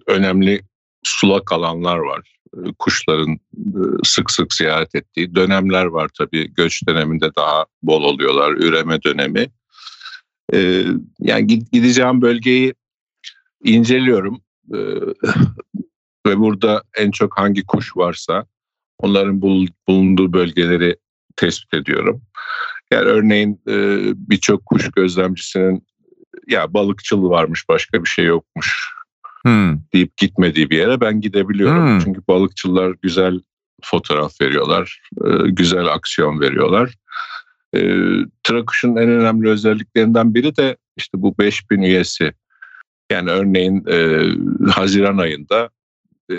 önemli 0.06 0.62
sulak 1.02 1.52
alanlar 1.52 1.98
var. 1.98 2.39
E, 2.56 2.72
kuşların 2.78 3.32
e, 3.56 3.80
sık 4.04 4.30
sık 4.30 4.54
ziyaret 4.54 4.94
ettiği 4.94 5.34
dönemler 5.34 5.84
var 5.84 6.10
tabii. 6.18 6.54
Göç 6.54 6.88
döneminde 6.88 7.30
daha 7.36 7.66
bol 7.82 8.02
oluyorlar, 8.02 8.52
üreme 8.52 9.02
dönemi. 9.02 9.46
E, 10.52 10.84
yani 11.20 11.46
gideceğim 11.46 12.22
bölgeyi 12.22 12.74
inceliyorum 13.64 14.42
ve 16.26 16.38
burada 16.38 16.82
en 16.96 17.10
çok 17.10 17.38
hangi 17.38 17.66
kuş 17.66 17.96
varsa 17.96 18.46
onların 18.98 19.42
bulunduğu 19.42 20.32
bölgeleri 20.32 20.96
tespit 21.36 21.74
ediyorum. 21.74 22.22
Yani 22.92 23.04
örneğin 23.04 23.60
birçok 24.14 24.66
kuş 24.66 24.90
gözlemcisinin 24.90 25.86
ya 26.48 26.74
balıkçıl 26.74 27.22
varmış 27.22 27.68
başka 27.68 28.02
bir 28.02 28.08
şey 28.08 28.24
yokmuş 28.24 28.99
hmm. 29.42 29.79
deyip 29.92 30.16
gitmediği 30.16 30.70
bir 30.70 30.79
yere 30.79 31.00
ben 31.00 31.20
gidebiliyorum. 31.20 31.87
Hmm. 31.87 31.98
Çünkü 31.98 32.20
balıkçılar 32.29 32.94
güzel 33.03 33.40
fotoğraf 33.83 34.40
veriyorlar, 34.40 35.03
e, 35.24 35.50
güzel 35.50 35.87
aksiyon 35.87 36.40
veriyorlar. 36.40 36.94
E, 37.74 37.81
Trakuş'un 38.42 38.96
en 38.96 39.09
önemli 39.09 39.48
özelliklerinden 39.48 40.35
biri 40.35 40.57
de 40.57 40.76
işte 40.96 41.22
bu 41.22 41.38
5000 41.38 41.83
üyesi. 41.83 42.33
Yani 43.11 43.31
örneğin 43.31 43.85
e, 43.87 44.29
Haziran 44.70 45.18
ayında 45.18 45.70
e, 46.31 46.37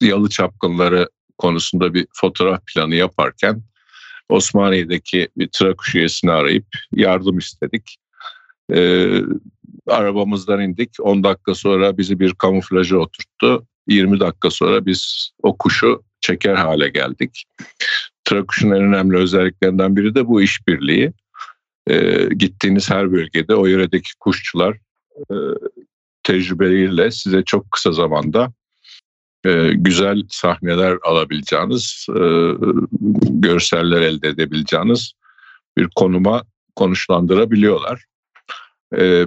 yalı 0.00 0.28
çapkınları 0.28 1.08
konusunda 1.38 1.94
bir 1.94 2.06
fotoğraf 2.12 2.66
planı 2.66 2.94
yaparken 2.94 3.62
Osmaniye'deki 4.28 5.28
bir 5.36 5.48
Trakuş 5.52 5.94
üyesini 5.94 6.30
arayıp 6.30 6.66
yardım 6.92 7.38
istedik. 7.38 7.96
Ee, 8.72 9.20
arabamızdan 9.86 10.60
indik. 10.60 10.90
10 11.00 11.24
dakika 11.24 11.54
sonra 11.54 11.98
bizi 11.98 12.20
bir 12.20 12.34
kamuflaja 12.34 12.96
oturttu. 12.96 13.66
20 13.88 14.20
dakika 14.20 14.50
sonra 14.50 14.86
biz 14.86 15.30
o 15.42 15.56
kuşu 15.56 16.02
çeker 16.20 16.54
hale 16.54 16.88
geldik. 16.88 17.44
Trakuş'un 18.24 18.70
en 18.70 18.82
önemli 18.82 19.16
özelliklerinden 19.16 19.96
biri 19.96 20.14
de 20.14 20.26
bu 20.26 20.42
işbirliği. 20.42 21.12
Ee, 21.88 22.28
gittiğiniz 22.36 22.90
her 22.90 23.12
bölgede 23.12 23.54
o 23.54 23.66
yöredeki 23.66 24.10
kuşçular 24.20 24.78
e, 25.30 25.34
tecrübeleriyle 26.22 27.10
size 27.10 27.42
çok 27.42 27.70
kısa 27.70 27.92
zamanda 27.92 28.52
e, 29.44 29.72
güzel 29.74 30.22
sahneler 30.28 30.98
alabileceğiniz, 31.02 32.06
e, 32.08 32.22
görseller 33.22 34.00
elde 34.00 34.28
edebileceğiniz 34.28 35.12
bir 35.76 35.88
konuma 35.96 36.42
konuşlandırabiliyorlar. 36.76 38.04
E, 38.98 39.26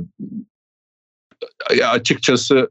ya 1.76 1.90
açıkçası 1.90 2.70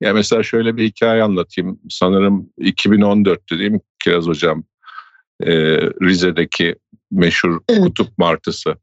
ya 0.00 0.12
mesela 0.12 0.42
şöyle 0.42 0.76
bir 0.76 0.84
hikaye 0.84 1.22
anlatayım. 1.22 1.80
Sanırım 1.90 2.50
2014'tü 2.58 3.58
değil 3.58 3.70
mi 3.70 3.80
Kiraz 3.98 4.26
Hocam? 4.26 4.64
E, 5.42 5.52
Rize'deki 5.80 6.76
meşhur 7.10 7.60
evet. 7.68 7.82
kutup 7.82 8.18
martısı. 8.18 8.76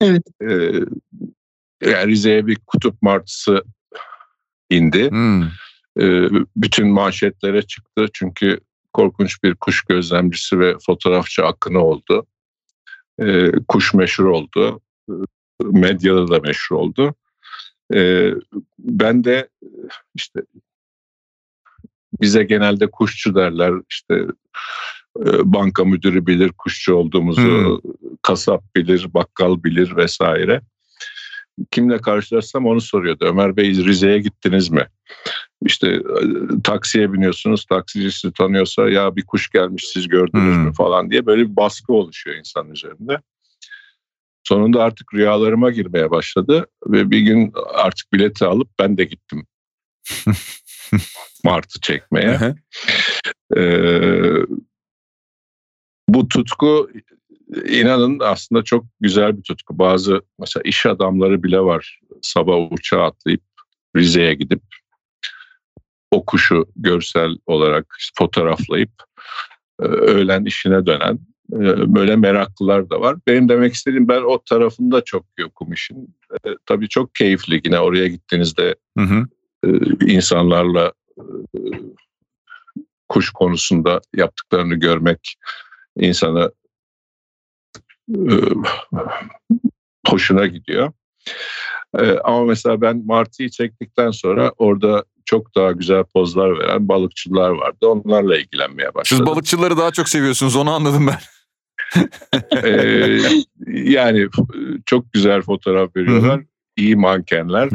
Evet. 0.00 0.22
E, 0.42 0.50
yani 1.90 2.06
Rize'ye 2.06 2.46
bir 2.46 2.58
kutup 2.66 3.02
martısı 3.02 3.64
indi. 4.70 5.10
Hmm. 5.10 5.42
E, 6.00 6.28
bütün 6.56 6.88
manşetlere 6.88 7.62
çıktı 7.62 8.06
çünkü 8.12 8.60
korkunç 8.92 9.42
bir 9.42 9.54
kuş 9.54 9.82
gözlemcisi 9.82 10.58
ve 10.58 10.76
fotoğrafçı 10.86 11.44
akını 11.44 11.84
oldu. 11.84 12.26
E, 13.18 13.50
kuş 13.68 13.94
meşhur 13.94 14.24
oldu 14.24 14.80
medyada 15.64 16.28
da 16.28 16.40
meşhur 16.40 16.76
oldu. 16.76 17.14
Ee, 17.94 18.30
ben 18.78 19.24
de 19.24 19.48
işte 20.14 20.40
bize 22.20 22.44
genelde 22.44 22.90
kuşçu 22.90 23.34
derler 23.34 23.72
işte 23.90 24.26
e, 25.20 25.52
banka 25.52 25.84
müdürü 25.84 26.26
bilir 26.26 26.52
kuşçu 26.58 26.94
olduğumuzu, 26.94 27.42
hmm. 27.42 27.92
kasap 28.22 28.76
bilir, 28.76 29.14
bakkal 29.14 29.64
bilir 29.64 29.96
vesaire. 29.96 30.60
Kimle 31.70 31.98
karşılaşsam 31.98 32.66
onu 32.66 32.80
soruyordu. 32.80 33.24
Ömer 33.24 33.56
Bey 33.56 33.70
Rize'ye 33.70 34.18
gittiniz 34.18 34.70
mi? 34.70 34.86
İşte 35.66 35.88
e, 35.88 36.02
taksiye 36.64 37.12
biniyorsunuz, 37.12 37.64
taksici 37.64 38.12
sizi 38.12 38.32
tanıyorsa 38.32 38.88
ya 38.88 39.16
bir 39.16 39.26
kuş 39.26 39.50
gelmiş 39.50 39.84
siz 39.84 40.08
gördünüz 40.08 40.56
hmm. 40.56 40.64
mü 40.64 40.72
falan 40.72 41.10
diye 41.10 41.26
böyle 41.26 41.50
bir 41.50 41.56
baskı 41.56 41.92
oluşuyor 41.92 42.36
insan 42.36 42.70
üzerinde. 42.70 43.18
Sonunda 44.44 44.82
artık 44.82 45.14
rüyalarıma 45.14 45.70
girmeye 45.70 46.10
başladı 46.10 46.66
ve 46.86 47.10
bir 47.10 47.20
gün 47.20 47.52
artık 47.74 48.12
bileti 48.12 48.44
alıp 48.44 48.68
ben 48.78 48.98
de 48.98 49.04
gittim. 49.04 49.46
Martı 51.44 51.80
çekmeye. 51.80 52.54
ee, 53.56 54.46
bu 56.08 56.28
tutku 56.28 56.90
inanın 57.66 58.20
aslında 58.20 58.62
çok 58.62 58.84
güzel 59.00 59.38
bir 59.38 59.42
tutku. 59.42 59.78
Bazı 59.78 60.22
mesela 60.38 60.62
iş 60.64 60.86
adamları 60.86 61.42
bile 61.42 61.60
var 61.60 62.00
sabah 62.22 62.72
uçağa 62.72 63.02
atlayıp 63.02 63.42
Rize'ye 63.96 64.34
gidip 64.34 64.62
o 66.10 66.24
kuşu 66.24 66.66
görsel 66.76 67.36
olarak 67.46 67.96
fotoğraflayıp 68.18 68.92
e, 69.82 69.84
öğlen 69.84 70.44
işine 70.44 70.86
dönen 70.86 71.18
böyle 71.94 72.16
meraklılar 72.16 72.90
da 72.90 73.00
var. 73.00 73.16
Benim 73.26 73.48
demek 73.48 73.74
istediğim 73.74 74.08
ben 74.08 74.22
o 74.22 74.42
tarafında 74.42 75.04
çok 75.04 75.24
yokum 75.38 75.72
işin. 75.72 76.16
E, 76.46 76.48
tabii 76.66 76.88
çok 76.88 77.14
keyifli 77.14 77.60
yine 77.64 77.80
oraya 77.80 78.08
gittiğinizde 78.08 78.74
hı 78.98 79.04
hı. 79.04 79.26
E, 79.66 79.68
insanlarla 80.06 80.92
e, 81.18 81.58
kuş 83.08 83.30
konusunda 83.30 84.00
yaptıklarını 84.16 84.74
görmek 84.74 85.36
insana 85.96 86.50
e, 88.14 88.34
hoşuna 90.08 90.46
gidiyor. 90.46 90.92
E, 91.98 92.18
ama 92.18 92.44
mesela 92.44 92.80
ben 92.80 93.06
Martı'yı 93.06 93.50
çektikten 93.50 94.10
sonra 94.10 94.52
orada 94.58 95.04
çok 95.24 95.54
daha 95.54 95.72
güzel 95.72 96.04
pozlar 96.04 96.58
veren 96.58 96.88
balıkçılar 96.88 97.50
vardı. 97.50 97.86
Onlarla 97.86 98.38
ilgilenmeye 98.38 98.94
başladım. 98.94 99.24
Siz 99.24 99.26
balıkçıları 99.26 99.76
daha 99.76 99.90
çok 99.90 100.08
seviyorsunuz 100.08 100.56
onu 100.56 100.70
anladım 100.70 101.06
ben. 101.06 101.18
Ee, 102.64 103.18
yani 103.66 104.28
çok 104.86 105.12
güzel 105.12 105.42
fotoğraf 105.42 105.96
veriyorlar. 105.96 106.36
Hı-hı. 106.36 106.46
iyi 106.76 106.96
mankenler. 106.96 107.68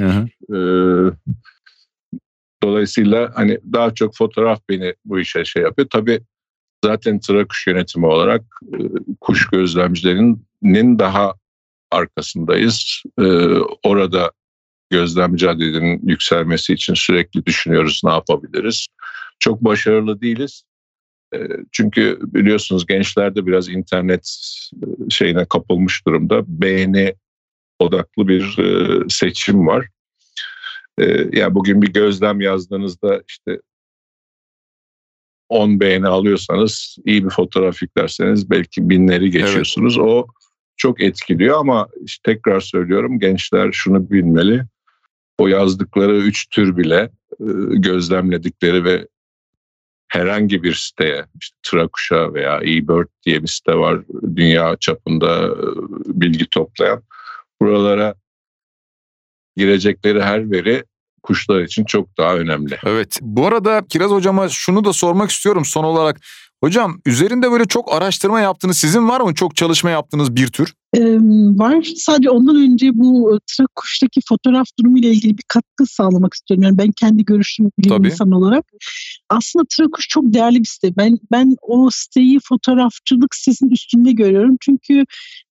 Ee, 0.50 1.12
dolayısıyla 2.64 3.32
hani 3.36 3.60
daha 3.74 3.94
çok 3.94 4.16
fotoğraf 4.16 4.60
beni 4.70 4.94
bu 5.06 5.20
işe 5.20 5.46
şey 5.46 5.64
yapıyor. 5.64 5.88
Tabii 5.92 6.22
zaten 6.86 7.20
Trakuş 7.20 7.68
yönetimi 7.68 8.06
olarak 8.06 8.42
e, 8.74 8.78
kuş 9.22 9.50
gözlemcilerinin 9.50 11.00
daha 11.00 11.34
arkasındayız. 11.92 13.04
Ee, 13.20 13.24
orada 13.84 14.32
gözlemci 14.90 15.50
adedinin 15.50 16.08
yükselmesi 16.08 16.74
için 16.74 16.94
sürekli 16.94 17.46
düşünüyoruz 17.46 18.02
ne 18.04 18.12
yapabiliriz. 18.12 18.88
Çok 19.40 19.64
başarılı 19.64 20.22
değiliz. 20.22 20.64
Çünkü 21.72 22.20
biliyorsunuz 22.22 22.86
gençlerde 22.86 23.46
biraz 23.46 23.70
internet 23.70 24.50
şeyine 25.10 25.46
kapılmış 25.46 26.06
durumda. 26.06 26.44
Beğeni 26.48 27.16
odaklı 27.80 28.28
bir 28.28 28.56
seçim 29.10 29.68
var. 29.68 29.88
Yani 31.32 31.56
bugün 31.56 31.82
bir 31.82 31.94
gözlem 31.94 32.42
yazdığınızda 32.42 33.24
işte 33.28 33.60
10 35.50 35.80
beğeni 35.80 36.08
alıyorsanız 36.08 36.98
iyi 37.06 37.26
bir 37.26 37.30
fotoğraf 37.30 37.82
yüklerseniz 37.82 38.50
belki 38.50 38.90
binleri 38.90 39.32
geçiyorsunuz. 39.32 39.98
Evet. 39.98 40.08
O 40.08 40.28
çok 40.78 41.02
etkiliyor 41.02 41.60
ama 41.60 41.88
işte 42.06 42.34
tekrar 42.34 42.60
söylüyorum 42.60 43.20
gençler 43.20 43.72
şunu 43.72 44.12
bilmeli. 44.12 44.64
O 45.38 45.48
yazdıkları 45.48 46.18
üç 46.18 46.50
tür 46.50 46.78
bile 46.78 47.10
gözlemledikleri 47.70 48.84
ve 48.84 49.08
herhangi 50.08 50.64
bir 50.64 50.74
siteye, 50.74 51.26
işte 51.42 51.58
Trakuşa 51.64 52.34
veya 52.34 52.58
eBird 52.58 53.08
diye 53.26 53.44
bir 53.44 53.48
site 53.48 53.76
var 53.76 54.00
dünya 54.36 54.78
çapında 54.80 55.48
e, 55.48 55.52
bilgi 56.06 56.50
toplayan. 56.50 57.04
Buralara 57.62 58.16
girecekleri 59.56 60.24
her 60.24 60.52
veri 60.52 60.84
kuşlar 61.24 61.62
için 61.62 61.86
çok 61.86 62.18
daha 62.18 62.36
önemli. 62.36 62.78
Evet. 62.86 63.20
Bu 63.22 63.48
arada 63.48 63.84
Kiraz 63.90 64.12
hocama 64.12 64.50
şunu 64.50 64.86
da 64.86 64.94
sormak 64.94 65.30
istiyorum 65.30 65.66
son 65.66 65.84
olarak. 65.84 66.20
Hocam 66.64 67.02
üzerinde 67.06 67.52
böyle 67.52 67.66
çok 67.66 67.94
araştırma 67.94 68.40
yaptığınız 68.40 68.78
sizin 68.78 69.10
var 69.10 69.22
mı? 69.22 69.34
Çok 69.34 69.56
çalışma 69.56 69.90
yaptığınız 69.90 70.36
bir 70.36 70.48
tür? 70.48 70.74
Var. 70.96 71.88
Sadece 71.96 72.30
ondan 72.30 72.56
önce 72.56 72.92
bu 72.94 73.40
trak 73.58 73.76
kuştaki 73.76 74.22
fotoğraf 74.30 74.68
durumu 74.80 75.00
ile 75.00 75.12
ilgili 75.12 75.38
bir 75.38 75.44
katkı 75.48 75.86
sağlamak 75.86 76.34
istiyorum. 76.34 76.64
Yani 76.64 76.78
ben 76.78 76.92
kendi 76.92 77.26
görüşümü 77.26 77.70
bilen 77.80 78.04
insan 78.04 78.32
olarak. 78.32 78.66
Aslında 79.30 79.66
Trakuş 79.78 80.08
çok 80.08 80.34
değerli 80.34 80.60
bir 80.60 80.66
site. 80.66 80.98
Ben 80.98 81.18
ben 81.32 81.56
o 81.62 81.90
siteyi 81.92 82.40
fotoğrafçılık 82.44 83.36
sitesinin 83.36 83.70
üstünde 83.70 84.12
görüyorum. 84.12 84.58
Çünkü 84.62 85.06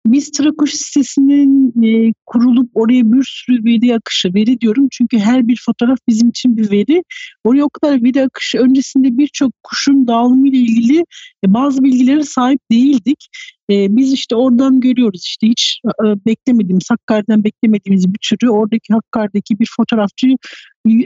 biz 0.07 0.31
Trakuş 0.31 0.72
sitesinin 0.72 1.83
e, 1.83 2.12
kurulup 2.27 2.70
oraya 2.75 3.12
bir 3.12 3.25
sürü 3.25 3.64
veri 3.64 3.94
akışı, 3.94 4.35
veri 4.35 4.61
diyorum 4.61 4.88
çünkü 4.90 5.18
her 5.18 5.49
bir 5.49 5.62
fotoğraf 5.66 5.99
bizim 6.09 6.29
için 6.29 6.57
bir 6.57 6.70
veri. 6.70 7.03
Oraya 7.44 7.64
o 7.64 7.68
kadar 7.68 8.03
veri 8.03 8.22
akışı 8.22 8.59
öncesinde 8.59 9.18
birçok 9.18 9.53
kuşun 9.62 10.09
dağılımı 10.09 10.49
ile 10.49 10.57
ilgili 10.57 11.05
bazı 11.46 11.85
bilgilere 11.85 12.22
sahip 12.22 12.61
değildik. 12.70 13.29
E, 13.71 13.97
biz 13.97 14.13
işte 14.13 14.37
oradan 14.37 14.81
görüyoruz 14.81 15.23
işte 15.25 15.47
hiç 15.47 15.81
e, 15.87 16.05
beklemediğimiz, 16.27 16.91
Hakkari'den 16.91 17.45
beklemediğimiz 17.45 18.15
bir 18.15 18.19
türü 18.23 18.51
oradaki 18.51 18.93
Hakkari'deki 18.93 19.59
bir 19.59 19.69
fotoğrafçı 19.77 20.29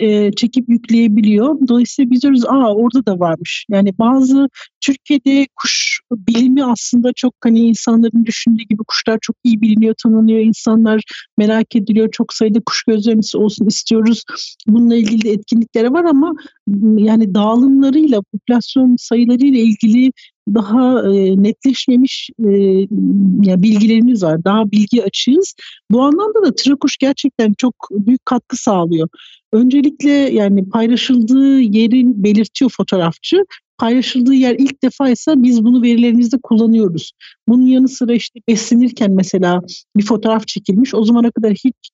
e, 0.00 0.32
çekip 0.32 0.68
yükleyebiliyor. 0.68 1.68
Dolayısıyla 1.68 2.10
biz 2.10 2.22
diyoruz 2.22 2.44
aa 2.44 2.74
orada 2.74 3.06
da 3.06 3.20
varmış. 3.20 3.66
Yani 3.70 3.98
bazı 3.98 4.48
Türkiye'de 4.80 5.46
kuş 5.56 6.00
bilimi 6.12 6.64
aslında 6.64 7.12
çok 7.16 7.34
hani 7.44 7.60
insanların 7.60 8.24
düşündüğü 8.26 8.62
gibi 8.62 8.82
kuşlar 8.88 9.18
çok 9.22 9.36
iyi 9.44 9.60
biliniyor, 9.60 9.94
tanınıyor. 10.02 10.40
insanlar 10.40 11.02
merak 11.38 11.76
ediliyor. 11.76 12.08
Çok 12.12 12.32
sayıda 12.32 12.60
kuş 12.66 12.82
gözlemcisi 12.82 13.38
olsun 13.38 13.66
istiyoruz. 13.66 14.24
Bununla 14.66 14.96
ilgili 14.96 15.22
de 15.22 15.30
etkinlikleri 15.30 15.92
var 15.92 16.04
ama 16.04 16.32
yani 16.98 17.34
dağılımlarıyla, 17.34 18.22
popülasyon 18.32 18.96
sayılarıyla 18.98 19.60
ilgili 19.60 20.12
daha 20.54 21.02
e, 21.02 21.42
netleşmemiş 21.42 22.30
e, 22.38 22.50
ya 23.42 23.62
bilgilerimiz 23.62 24.22
var. 24.22 24.44
Daha 24.44 24.70
bilgi 24.70 25.04
açığız. 25.04 25.54
Bu 25.90 26.02
anlamda 26.02 26.42
da 26.46 26.54
Trakuş 26.54 26.96
gerçekten 26.96 27.54
çok 27.58 27.74
büyük 27.90 28.26
katkı 28.26 28.56
sağlıyor. 28.56 29.08
Öncelikle 29.52 30.10
yani 30.10 30.68
paylaşıldığı 30.68 31.60
yerin 31.60 32.24
belirtiyor 32.24 32.70
fotoğrafçı. 32.76 33.36
Paylaşıldığı 33.78 34.34
yer 34.34 34.56
ilk 34.58 34.82
defa 34.82 35.10
ise 35.10 35.32
biz 35.36 35.64
bunu 35.64 35.82
verilerimizde 35.82 36.36
kullanıyoruz. 36.42 37.12
Bunun 37.48 37.66
yanı 37.66 37.88
sıra 37.88 38.14
işte 38.14 38.40
beslenirken 38.48 39.10
mesela 39.12 39.60
bir 39.96 40.04
fotoğraf 40.04 40.46
çekilmiş. 40.46 40.94
O 40.94 41.04
zamana 41.04 41.30
kadar 41.30 41.52
hiç 41.52 41.90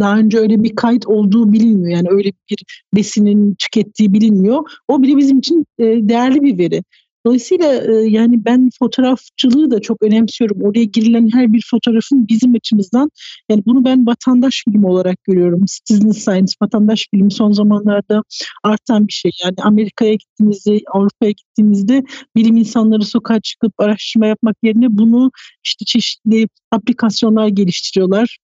daha 0.00 0.18
önce 0.18 0.38
öyle 0.38 0.62
bir 0.62 0.76
kayıt 0.76 1.06
olduğu 1.06 1.52
bilinmiyor. 1.52 1.96
Yani 1.96 2.08
öyle 2.10 2.32
bir 2.50 2.58
besinin 2.96 3.54
tükettiği 3.58 4.12
bilinmiyor. 4.12 4.62
O 4.88 5.02
bile 5.02 5.16
bizim 5.16 5.38
için 5.38 5.64
değerli 5.80 6.42
bir 6.42 6.58
veri. 6.58 6.82
Dolayısıyla 7.26 7.74
e, 7.74 7.92
yani 7.92 8.44
ben 8.44 8.70
fotoğrafçılığı 8.78 9.70
da 9.70 9.80
çok 9.80 10.02
önemsiyorum. 10.02 10.62
Oraya 10.62 10.84
girilen 10.84 11.28
her 11.32 11.52
bir 11.52 11.64
fotoğrafın 11.70 12.28
bizim 12.28 12.54
açımızdan 12.54 13.10
yani 13.48 13.62
bunu 13.66 13.84
ben 13.84 14.06
vatandaş 14.06 14.62
filmi 14.64 14.86
olarak 14.86 15.24
görüyorum. 15.24 15.64
Citizen 15.66 16.10
Science 16.10 16.52
vatandaş 16.62 17.06
filmi 17.14 17.32
son 17.32 17.52
zamanlarda 17.52 18.22
artan 18.62 19.08
bir 19.08 19.12
şey. 19.12 19.30
Yani 19.44 19.54
Amerika'ya 19.62 20.14
gittiğimizde, 20.14 20.80
Avrupa'ya 20.94 21.30
gittiğimizde 21.30 22.02
bilim 22.36 22.56
insanları 22.56 23.04
sokağa 23.04 23.40
çıkıp 23.40 23.72
araştırma 23.78 24.26
yapmak 24.26 24.56
yerine 24.62 24.98
bunu 24.98 25.30
işte 25.64 25.84
çeşitli 25.84 26.48
aplikasyonlar 26.72 27.48
geliştiriyorlar 27.48 28.38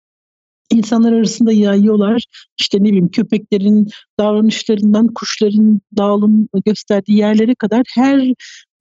insanlar 0.71 1.13
arasında 1.13 1.53
yayıyorlar. 1.53 2.25
İşte 2.61 2.79
ne 2.79 2.85
bileyim 2.85 3.09
köpeklerin 3.09 3.89
davranışlarından 4.19 5.07
kuşların 5.15 5.81
dağılım 5.97 6.49
gösterdiği 6.65 7.19
yerlere 7.19 7.55
kadar 7.55 7.83
her 7.95 8.33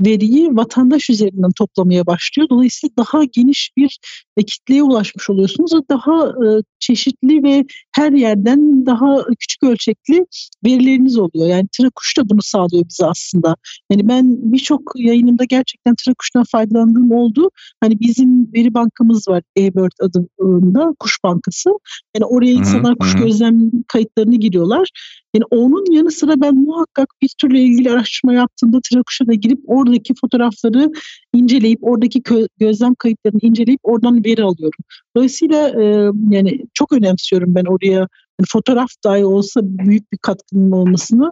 veriyi 0.01 0.55
vatandaş 0.55 1.09
üzerinden 1.09 1.51
toplamaya 1.57 2.05
başlıyor. 2.05 2.49
Dolayısıyla 2.49 2.93
daha 2.97 3.23
geniş 3.23 3.71
bir 3.77 3.99
e, 4.37 4.43
kitleye 4.43 4.83
ulaşmış 4.83 5.29
oluyorsunuz 5.29 5.73
ve 5.73 5.79
daha 5.89 6.27
e, 6.27 6.61
çeşitli 6.79 7.43
ve 7.43 7.65
her 7.95 8.11
yerden 8.11 8.85
daha 8.85 9.25
küçük 9.39 9.63
ölçekli 9.63 10.25
verileriniz 10.65 11.17
oluyor. 11.17 11.47
Yani 11.47 11.67
Trakuş 11.77 12.17
da 12.17 12.29
bunu 12.29 12.41
sağlıyor 12.41 12.83
bize 12.89 13.05
aslında. 13.05 13.55
Yani 13.91 14.07
ben 14.07 14.51
birçok 14.53 14.81
yayınımda 14.95 15.43
gerçekten 15.43 15.95
Trakuş'tan 16.05 16.43
faydalandığım 16.51 17.11
oldu. 17.11 17.49
Hani 17.81 17.99
bizim 17.99 18.53
veri 18.53 18.73
bankamız 18.73 19.27
var 19.27 19.43
eBird 19.57 19.91
adında 20.01 20.93
kuş 20.99 21.17
bankası. 21.23 21.69
Yani 22.15 22.25
oraya 22.25 22.51
insanlar 22.51 22.97
kuş 22.97 23.15
gözlem 23.15 23.71
kayıtlarını 23.87 24.35
giriyorlar. 24.35 24.89
Yani 25.35 25.45
onun 25.51 25.91
yanı 25.91 26.11
sıra 26.11 26.41
ben 26.41 26.55
muhakkak 26.55 27.07
bir 27.21 27.29
türlü 27.41 27.57
ilgili 27.59 27.91
araştırma 27.91 28.33
yaptığımda 28.33 28.79
Trakuş'a 28.89 29.27
da 29.27 29.33
girip 29.33 29.59
oradaki 29.67 30.13
fotoğrafları 30.21 30.91
inceleyip 31.33 31.79
oradaki 31.81 32.21
gözlem 32.59 32.95
kayıtlarını 32.95 33.39
inceleyip 33.41 33.79
oradan 33.83 34.25
veri 34.25 34.43
alıyorum. 34.43 34.79
Dolayısıyla 35.15 35.69
e, 35.69 36.11
yani 36.31 36.65
çok 36.73 36.93
önemsiyorum 36.93 37.55
ben 37.55 37.65
oraya 37.65 38.07
yani 38.39 38.47
fotoğraf 38.47 38.89
dahi 39.03 39.25
olsa 39.25 39.61
büyük 39.63 40.11
bir 40.11 40.17
katkının 40.17 40.71
olmasını 40.71 41.31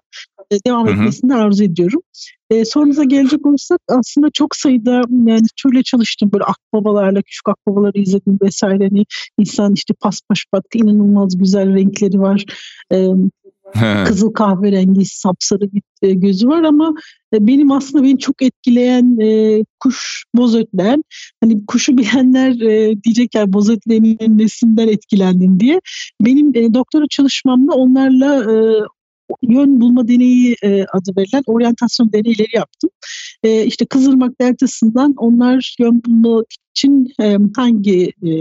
e, 0.51 0.55
devam 0.67 0.87
etmesini 0.87 1.35
arzu 1.35 1.63
ediyorum. 1.63 2.01
E, 2.49 2.65
sorunuza 2.65 3.03
gelecek 3.03 3.45
olursak 3.45 3.79
aslında 3.89 4.29
çok 4.33 4.55
sayıda 4.55 5.01
yani 5.25 5.47
türle 5.55 5.83
çalıştım 5.83 6.29
böyle 6.33 6.43
akbabalarla 6.43 7.21
küçük 7.21 7.49
akbabaları 7.49 7.97
izledim 7.99 8.39
vesaire 8.41 8.87
hani 8.89 9.05
insan 9.39 9.73
işte 9.73 9.93
paspaş 9.93 10.45
baktı 10.53 10.77
inanılmaz 10.77 11.37
güzel 11.37 11.75
renkleri 11.75 12.19
var. 12.19 12.45
E, 12.91 13.07
Kızıl 14.07 14.33
kahverengi 14.33 15.05
sapsarı 15.05 15.71
bir 15.73 15.81
e, 16.01 16.13
gözü 16.13 16.47
var 16.47 16.63
ama 16.63 16.93
e, 17.33 17.47
benim 17.47 17.71
aslında 17.71 18.03
beni 18.03 18.19
çok 18.19 18.41
etkileyen 18.41 19.19
e, 19.21 19.59
kuş 19.79 20.23
bozötler. 20.35 20.99
Hani 21.41 21.65
kuşu 21.65 21.97
bilenler 21.97 22.61
e, 22.61 23.03
diyecekler 23.03 23.53
bozötlerin 23.53 24.37
nesinden 24.37 24.87
etkilendin 24.87 25.59
diye. 25.59 25.81
Benim 26.21 26.55
e, 26.55 26.73
doktora 26.73 27.05
çalışmamda 27.09 27.73
onlarla 27.73 28.51
e, 28.51 28.55
yön 29.41 29.81
bulma 29.81 30.07
deneyi 30.07 30.55
e, 30.63 30.85
adı 30.93 31.17
verilen 31.17 31.43
oryantasyon 31.45 32.11
deneyleri 32.11 32.55
yaptım. 32.55 32.89
E, 33.43 33.65
işte 33.65 33.85
Kızılmak 33.85 34.41
deltasından 34.41 35.13
onlar 35.17 35.75
yön 35.79 36.01
bulma 36.05 36.43
için 36.75 37.13
e, 37.21 37.37
hangi 37.55 38.13
e, 38.23 38.31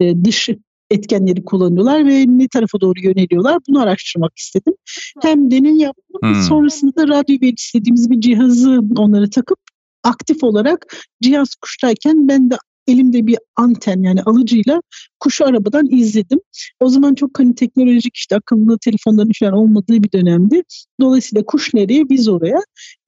e, 0.00 0.24
dış 0.24 0.48
etkenleri 0.90 1.44
kullanıyorlar 1.44 2.06
ve 2.06 2.24
ne 2.28 2.48
tarafa 2.48 2.80
doğru 2.80 3.00
yöneliyorlar 3.00 3.58
bunu 3.68 3.80
araştırmak 3.80 4.38
istedim. 4.38 4.74
Hem 5.22 5.50
deney 5.50 5.74
yaptım 5.74 6.20
Hmm. 6.22 6.42
sonrasında 6.42 6.96
da 6.96 7.08
radyo 7.08 7.36
verisi 7.42 7.64
istediğimiz 7.66 8.10
bir 8.10 8.20
cihazı 8.20 8.80
onlara 8.96 9.30
takıp 9.30 9.58
aktif 10.04 10.44
olarak 10.44 10.96
cihaz 11.22 11.54
kuştayken 11.54 12.28
ben 12.28 12.50
de 12.50 12.56
elimde 12.88 13.26
bir 13.26 13.38
anten 13.56 14.02
yani 14.02 14.22
alıcıyla 14.22 14.82
kuşu 15.20 15.44
arabadan 15.46 15.88
izledim. 15.90 16.40
O 16.80 16.88
zaman 16.88 17.14
çok 17.14 17.38
hani 17.38 17.54
teknolojik 17.54 18.16
işte 18.16 18.36
akıllı 18.36 18.78
telefonların 18.78 19.32
falan 19.40 19.52
olmadığı 19.52 20.02
bir 20.02 20.12
dönemdi. 20.12 20.62
Dolayısıyla 21.00 21.44
kuş 21.44 21.74
nereye 21.74 22.08
biz 22.08 22.28
oraya 22.28 22.58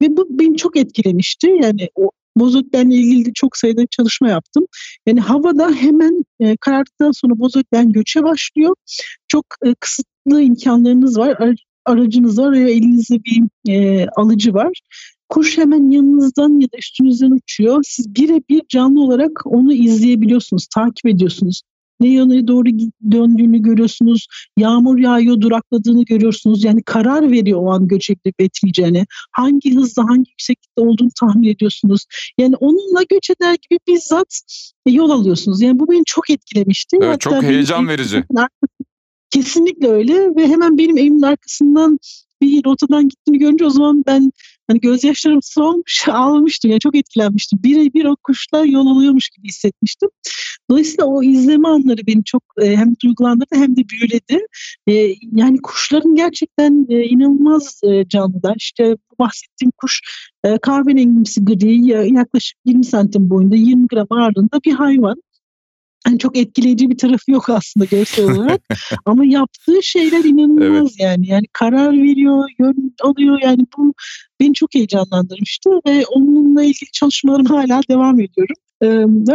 ve 0.01 0.17
bu 0.17 0.27
beni 0.29 0.57
çok 0.57 0.77
etkilemişti. 0.77 1.47
Yani 1.61 1.89
o 1.95 2.09
bozotbenle 2.35 2.95
ilgili 2.95 3.33
çok 3.33 3.57
sayıda 3.57 3.87
çalışma 3.87 4.29
yaptım. 4.29 4.65
Yani 5.07 5.19
havada 5.19 5.71
hemen 5.71 6.23
e, 6.39 6.57
karardıktan 6.57 7.11
sonra 7.11 7.39
bozotben 7.39 7.91
göçe 7.91 8.23
başlıyor. 8.23 8.75
Çok 9.27 9.45
e, 9.65 9.75
kısıtlı 9.79 10.41
imkanlarınız 10.41 11.17
var. 11.17 11.35
Ar- 11.39 11.65
aracınız 11.85 12.39
var 12.39 12.51
ve 12.51 12.71
elinizde 12.71 13.19
bir 13.23 13.71
e, 13.71 14.07
alıcı 14.15 14.53
var. 14.53 14.81
Kuş 15.29 15.57
hemen 15.57 15.91
yanınızdan 15.91 16.59
ya 16.59 16.67
da 16.67 16.77
üstünüzden 16.77 17.31
uçuyor. 17.31 17.83
Siz 17.87 18.15
birebir 18.15 18.61
canlı 18.69 19.01
olarak 19.03 19.31
onu 19.45 19.73
izleyebiliyorsunuz, 19.73 20.67
takip 20.75 21.05
ediyorsunuz. 21.05 21.61
Ne 22.03 22.09
yöne 22.09 22.47
doğru 22.47 22.69
döndüğünü 23.11 23.61
görüyorsunuz. 23.61 24.27
Yağmur 24.57 24.99
yağıyor, 24.99 25.41
durakladığını 25.41 26.05
görüyorsunuz. 26.05 26.63
Yani 26.63 26.83
karar 26.83 27.31
veriyor 27.31 27.59
o 27.63 27.71
an 27.71 27.87
göç 27.87 28.09
edip 28.09 28.41
etmeyeceğini. 28.41 29.05
Hangi 29.31 29.75
hızda, 29.75 30.03
hangi 30.03 30.29
yükseklikte 30.31 30.81
olduğunu 30.81 31.09
tahmin 31.19 31.49
ediyorsunuz. 31.49 32.05
Yani 32.37 32.55
onunla 32.55 33.03
göç 33.09 33.29
eder 33.29 33.57
gibi 33.69 33.79
bizzat 33.87 34.41
yol 34.87 35.09
alıyorsunuz. 35.09 35.61
Yani 35.61 35.79
bu 35.79 35.91
beni 35.91 36.03
çok 36.05 36.29
etkilemişti. 36.29 36.97
Evet, 37.01 37.21
çok 37.21 37.33
benim 37.33 37.43
heyecan 37.43 37.87
verici. 37.87 38.23
Kesinlikle 39.29 39.87
öyle 39.87 40.35
ve 40.35 40.47
hemen 40.47 40.77
benim 40.77 40.97
evimin 40.97 41.21
arkasından 41.21 41.99
bir 42.41 42.65
rotadan 42.65 43.09
gittiğini 43.09 43.39
görünce 43.39 43.65
o 43.65 43.69
zaman 43.69 44.03
ben 44.07 44.31
hani 44.67 44.79
gözyaşlarım 44.79 45.39
solmuş 45.43 46.07
ağlamıştım. 46.11 46.71
Yani 46.71 46.79
çok 46.79 46.95
etkilenmiştim. 46.95 47.59
Birebir 47.63 48.05
o 48.05 48.15
kuşlar 48.23 48.65
yol 48.65 48.87
alıyormuş 48.87 49.29
gibi 49.29 49.47
hissetmiştim. 49.47 50.09
Dolayısıyla 50.71 51.05
o 51.05 51.23
izleme 51.23 51.67
anları 51.67 52.07
beni 52.07 52.23
çok 52.23 52.43
e, 52.61 52.75
hem 52.77 52.95
duygulandırdı 53.03 53.55
hem 53.55 53.75
de 53.75 53.81
büyüledi. 53.89 54.47
E, 54.87 55.15
yani 55.35 55.61
kuşların 55.61 56.15
gerçekten 56.15 56.85
e, 56.89 57.03
inanılmaz 57.03 57.81
e, 57.83 58.07
canlılar. 58.07 58.55
İşte 58.57 58.97
bahsettiğim 59.19 59.71
kuş 59.77 60.01
e, 60.43 60.57
kahverengimsi 60.57 61.45
gri 61.45 61.85
ya- 61.87 62.03
yaklaşık 62.03 62.57
20 62.65 62.85
santim 62.85 63.29
boyunda 63.29 63.55
20 63.55 63.87
gram 63.87 64.07
ağırlığında 64.09 64.59
bir 64.65 64.71
hayvan. 64.73 65.15
Yani 66.07 66.19
çok 66.19 66.37
etkileyici 66.37 66.89
bir 66.89 66.97
tarafı 66.97 67.31
yok 67.31 67.49
aslında 67.49 67.85
görsel 67.85 68.31
olarak. 68.31 68.61
Ama 69.05 69.25
yaptığı 69.25 69.83
şeyler 69.83 70.23
inanılmaz 70.23 70.91
yani. 70.99 71.27
Yani 71.27 71.45
karar 71.53 71.91
veriyor, 71.91 72.49
yön 72.59 72.95
alıyor. 73.01 73.39
Yani 73.43 73.65
bu 73.77 73.93
beni 74.39 74.53
çok 74.53 74.75
heyecanlandırmıştı 74.75 75.69
ve 75.87 76.05
onunla 76.05 76.63
ilgili 76.63 76.91
çalışmalarım 76.91 77.45
hala 77.45 77.81
devam 77.89 78.19
ediyorum. 78.19 78.55
Ee, 78.83 78.87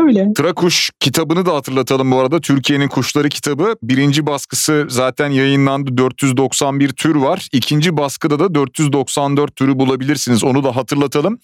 öyle. 0.03 0.33
Trakuş 0.37 0.91
kitabını 1.01 1.47
da 1.47 1.55
hatırlatalım 1.55 2.11
bu 2.11 2.19
arada. 2.19 2.41
Türkiye'nin 2.41 2.89
Kuşları 2.89 3.29
kitabı. 3.29 3.77
Birinci 3.83 4.27
baskısı 4.27 4.87
zaten 4.89 5.31
yayınlandı. 5.31 5.97
491 5.97 6.89
tür 6.89 7.15
var. 7.15 7.49
İkinci 7.53 7.97
baskıda 7.97 8.39
da 8.39 8.55
494 8.55 9.57
türü 9.57 9.79
bulabilirsiniz. 9.79 10.45
Onu 10.45 10.65
da 10.65 10.77
hatırlatalım. 10.77 11.39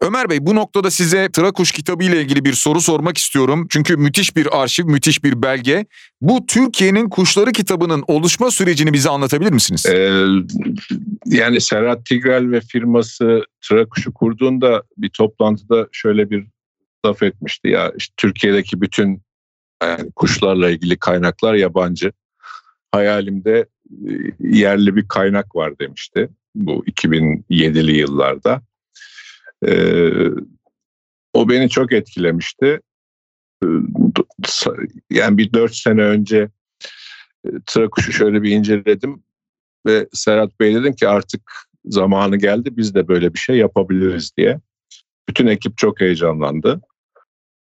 Ömer 0.00 0.30
Bey 0.30 0.46
bu 0.46 0.54
noktada 0.54 0.90
size 0.90 1.28
Trakuş 1.32 1.72
kitabı 1.72 2.04
ile 2.04 2.22
ilgili 2.22 2.44
bir 2.44 2.52
soru 2.52 2.80
sormak 2.80 3.18
istiyorum. 3.18 3.66
Çünkü 3.70 3.96
müthiş 3.96 4.36
bir 4.36 4.62
arşiv, 4.66 4.84
müthiş 4.84 5.24
bir 5.24 5.42
belge. 5.42 5.86
Bu 6.20 6.46
Türkiye'nin 6.46 7.08
Kuşları 7.08 7.52
kitabının 7.52 8.04
oluşma 8.06 8.50
sürecini 8.50 8.92
bize 8.92 9.10
anlatabilir 9.10 9.52
misiniz? 9.52 9.86
Ee, 9.86 10.26
yani 11.26 11.60
Serhat 11.60 12.06
Tigrel 12.06 12.50
ve 12.50 12.60
firması 12.60 13.44
Trakuş'u 13.60 14.14
kurduğunda 14.14 14.82
bir 14.96 15.08
toplantıda 15.08 15.88
şöyle 15.92 16.30
bir 16.30 16.46
laf 17.06 17.22
etmişti 17.22 17.68
ya 17.68 17.92
işte 17.96 18.14
Türkiye'deki 18.16 18.80
bütün 18.80 19.22
yani 19.82 20.10
kuşlarla 20.16 20.70
ilgili 20.70 20.96
kaynaklar 20.96 21.54
yabancı. 21.54 22.12
Hayalimde 22.92 23.66
e, 24.08 24.12
yerli 24.40 24.96
bir 24.96 25.08
kaynak 25.08 25.56
var 25.56 25.78
demişti 25.78 26.28
bu 26.54 26.84
2007'li 26.86 27.96
yıllarda. 27.96 28.62
Ee, 29.66 30.10
o 31.32 31.48
beni 31.48 31.68
çok 31.68 31.92
etkilemişti. 31.92 32.80
Ee, 33.64 33.66
Yani 35.10 35.38
bir 35.38 35.52
dört 35.52 35.74
sene 35.74 36.02
önce 36.02 36.48
e, 37.46 37.48
Trakuş'u 37.66 38.12
şöyle 38.12 38.42
bir 38.42 38.50
inceledim 38.50 39.22
ve 39.86 40.08
Serhat 40.12 40.60
Bey 40.60 40.74
dedim 40.74 40.92
ki 40.92 41.08
artık 41.08 41.52
zamanı 41.84 42.36
geldi 42.36 42.76
biz 42.76 42.94
de 42.94 43.08
böyle 43.08 43.34
bir 43.34 43.38
şey 43.38 43.56
yapabiliriz 43.56 44.32
diye. 44.36 44.60
Bütün 45.28 45.46
ekip 45.46 45.78
çok 45.78 46.00
heyecanlandı. 46.00 46.80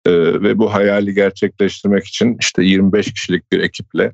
Ee, 0.06 0.12
ve 0.12 0.58
bu 0.58 0.74
hayali 0.74 1.14
gerçekleştirmek 1.14 2.06
için 2.06 2.36
işte 2.40 2.62
25 2.62 3.12
kişilik 3.12 3.52
bir 3.52 3.60
ekiple 3.60 4.12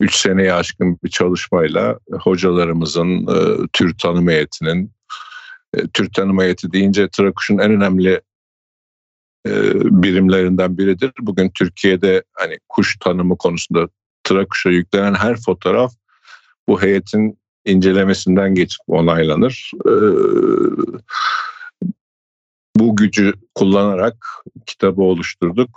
3 0.00 0.14
seneye 0.14 0.52
aşkın 0.52 0.98
bir 1.04 1.10
çalışmayla 1.10 1.98
hocalarımızın, 2.20 3.26
e, 3.26 3.66
tür 3.72 3.98
tanım 3.98 4.28
heyetinin, 4.28 4.92
e, 5.74 5.88
tür 5.88 6.12
tanım 6.12 6.40
heyeti 6.40 6.72
deyince 6.72 7.08
Trakuş'un 7.08 7.58
en 7.58 7.70
önemli 7.70 8.10
e, 8.12 8.20
birimlerinden 9.46 10.78
biridir. 10.78 11.12
Bugün 11.20 11.50
Türkiye'de 11.50 12.22
hani 12.32 12.58
kuş 12.68 12.96
tanımı 12.98 13.38
konusunda 13.38 13.88
Trakuş'a 14.24 14.70
yüklenen 14.70 15.14
her 15.14 15.36
fotoğraf 15.36 15.92
bu 16.68 16.82
heyetin 16.82 17.38
incelemesinden 17.64 18.54
geçip 18.54 18.80
onaylanır. 18.86 19.70
Ee, 19.86 19.90
bu 22.76 22.96
gücü 22.96 23.34
kullanarak 23.54 24.26
kitabı 24.66 25.02
oluşturduk. 25.02 25.70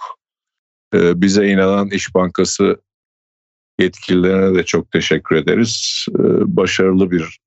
Ee, 0.94 1.22
bize 1.22 1.48
inanan 1.48 1.90
İş 1.90 2.16
Bankası 2.16 2.82
yetkililerine 3.80 4.56
de 4.56 4.64
çok 4.64 4.92
teşekkür 4.92 5.36
ederiz. 5.36 6.06
Başarılı 6.46 7.12
bir 7.12 7.40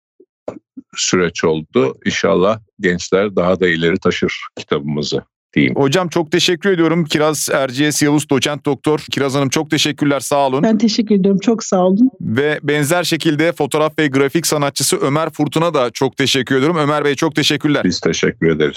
süreç 0.97 1.45
oldu. 1.45 1.95
İnşallah 2.05 2.61
gençler 2.81 3.37
daha 3.37 3.61
da 3.61 3.69
ileri 3.69 3.99
taşır 3.99 4.41
kitabımızı 4.57 5.23
diyeyim. 5.55 5.75
Hocam 5.77 6.09
çok 6.09 6.33
teşekkür 6.33 6.71
ediyorum. 6.71 7.05
Kiraz 7.05 7.49
Erciyes 7.53 8.03
Yavuz 8.03 8.31
Doçent 8.31 8.67
Doktor. 8.67 9.05
Kiraz 9.11 9.35
Hanım 9.35 9.49
çok 9.49 9.71
teşekkürler 9.71 10.21
sağ 10.21 10.47
olun. 10.47 10.63
Ben 10.63 10.79
teşekkür 10.79 11.15
ediyorum. 11.15 11.41
Çok 11.41 11.65
sağ 11.65 11.87
olun. 11.87 12.11
Ve 12.21 12.61
benzer 12.63 13.05
şekilde 13.05 13.53
fotoğraf 13.53 13.99
ve 13.99 14.07
grafik 14.07 14.47
sanatçısı 14.47 14.97
Ömer 14.97 15.31
Furtun'a 15.31 15.75
da 15.75 15.91
çok 15.91 16.17
teşekkür 16.17 16.57
ediyorum. 16.57 16.77
Ömer 16.77 17.05
Bey 17.05 17.15
çok 17.15 17.35
teşekkürler. 17.35 17.85
Biz 17.85 18.01
teşekkür 18.01 18.51
ederiz. 18.51 18.77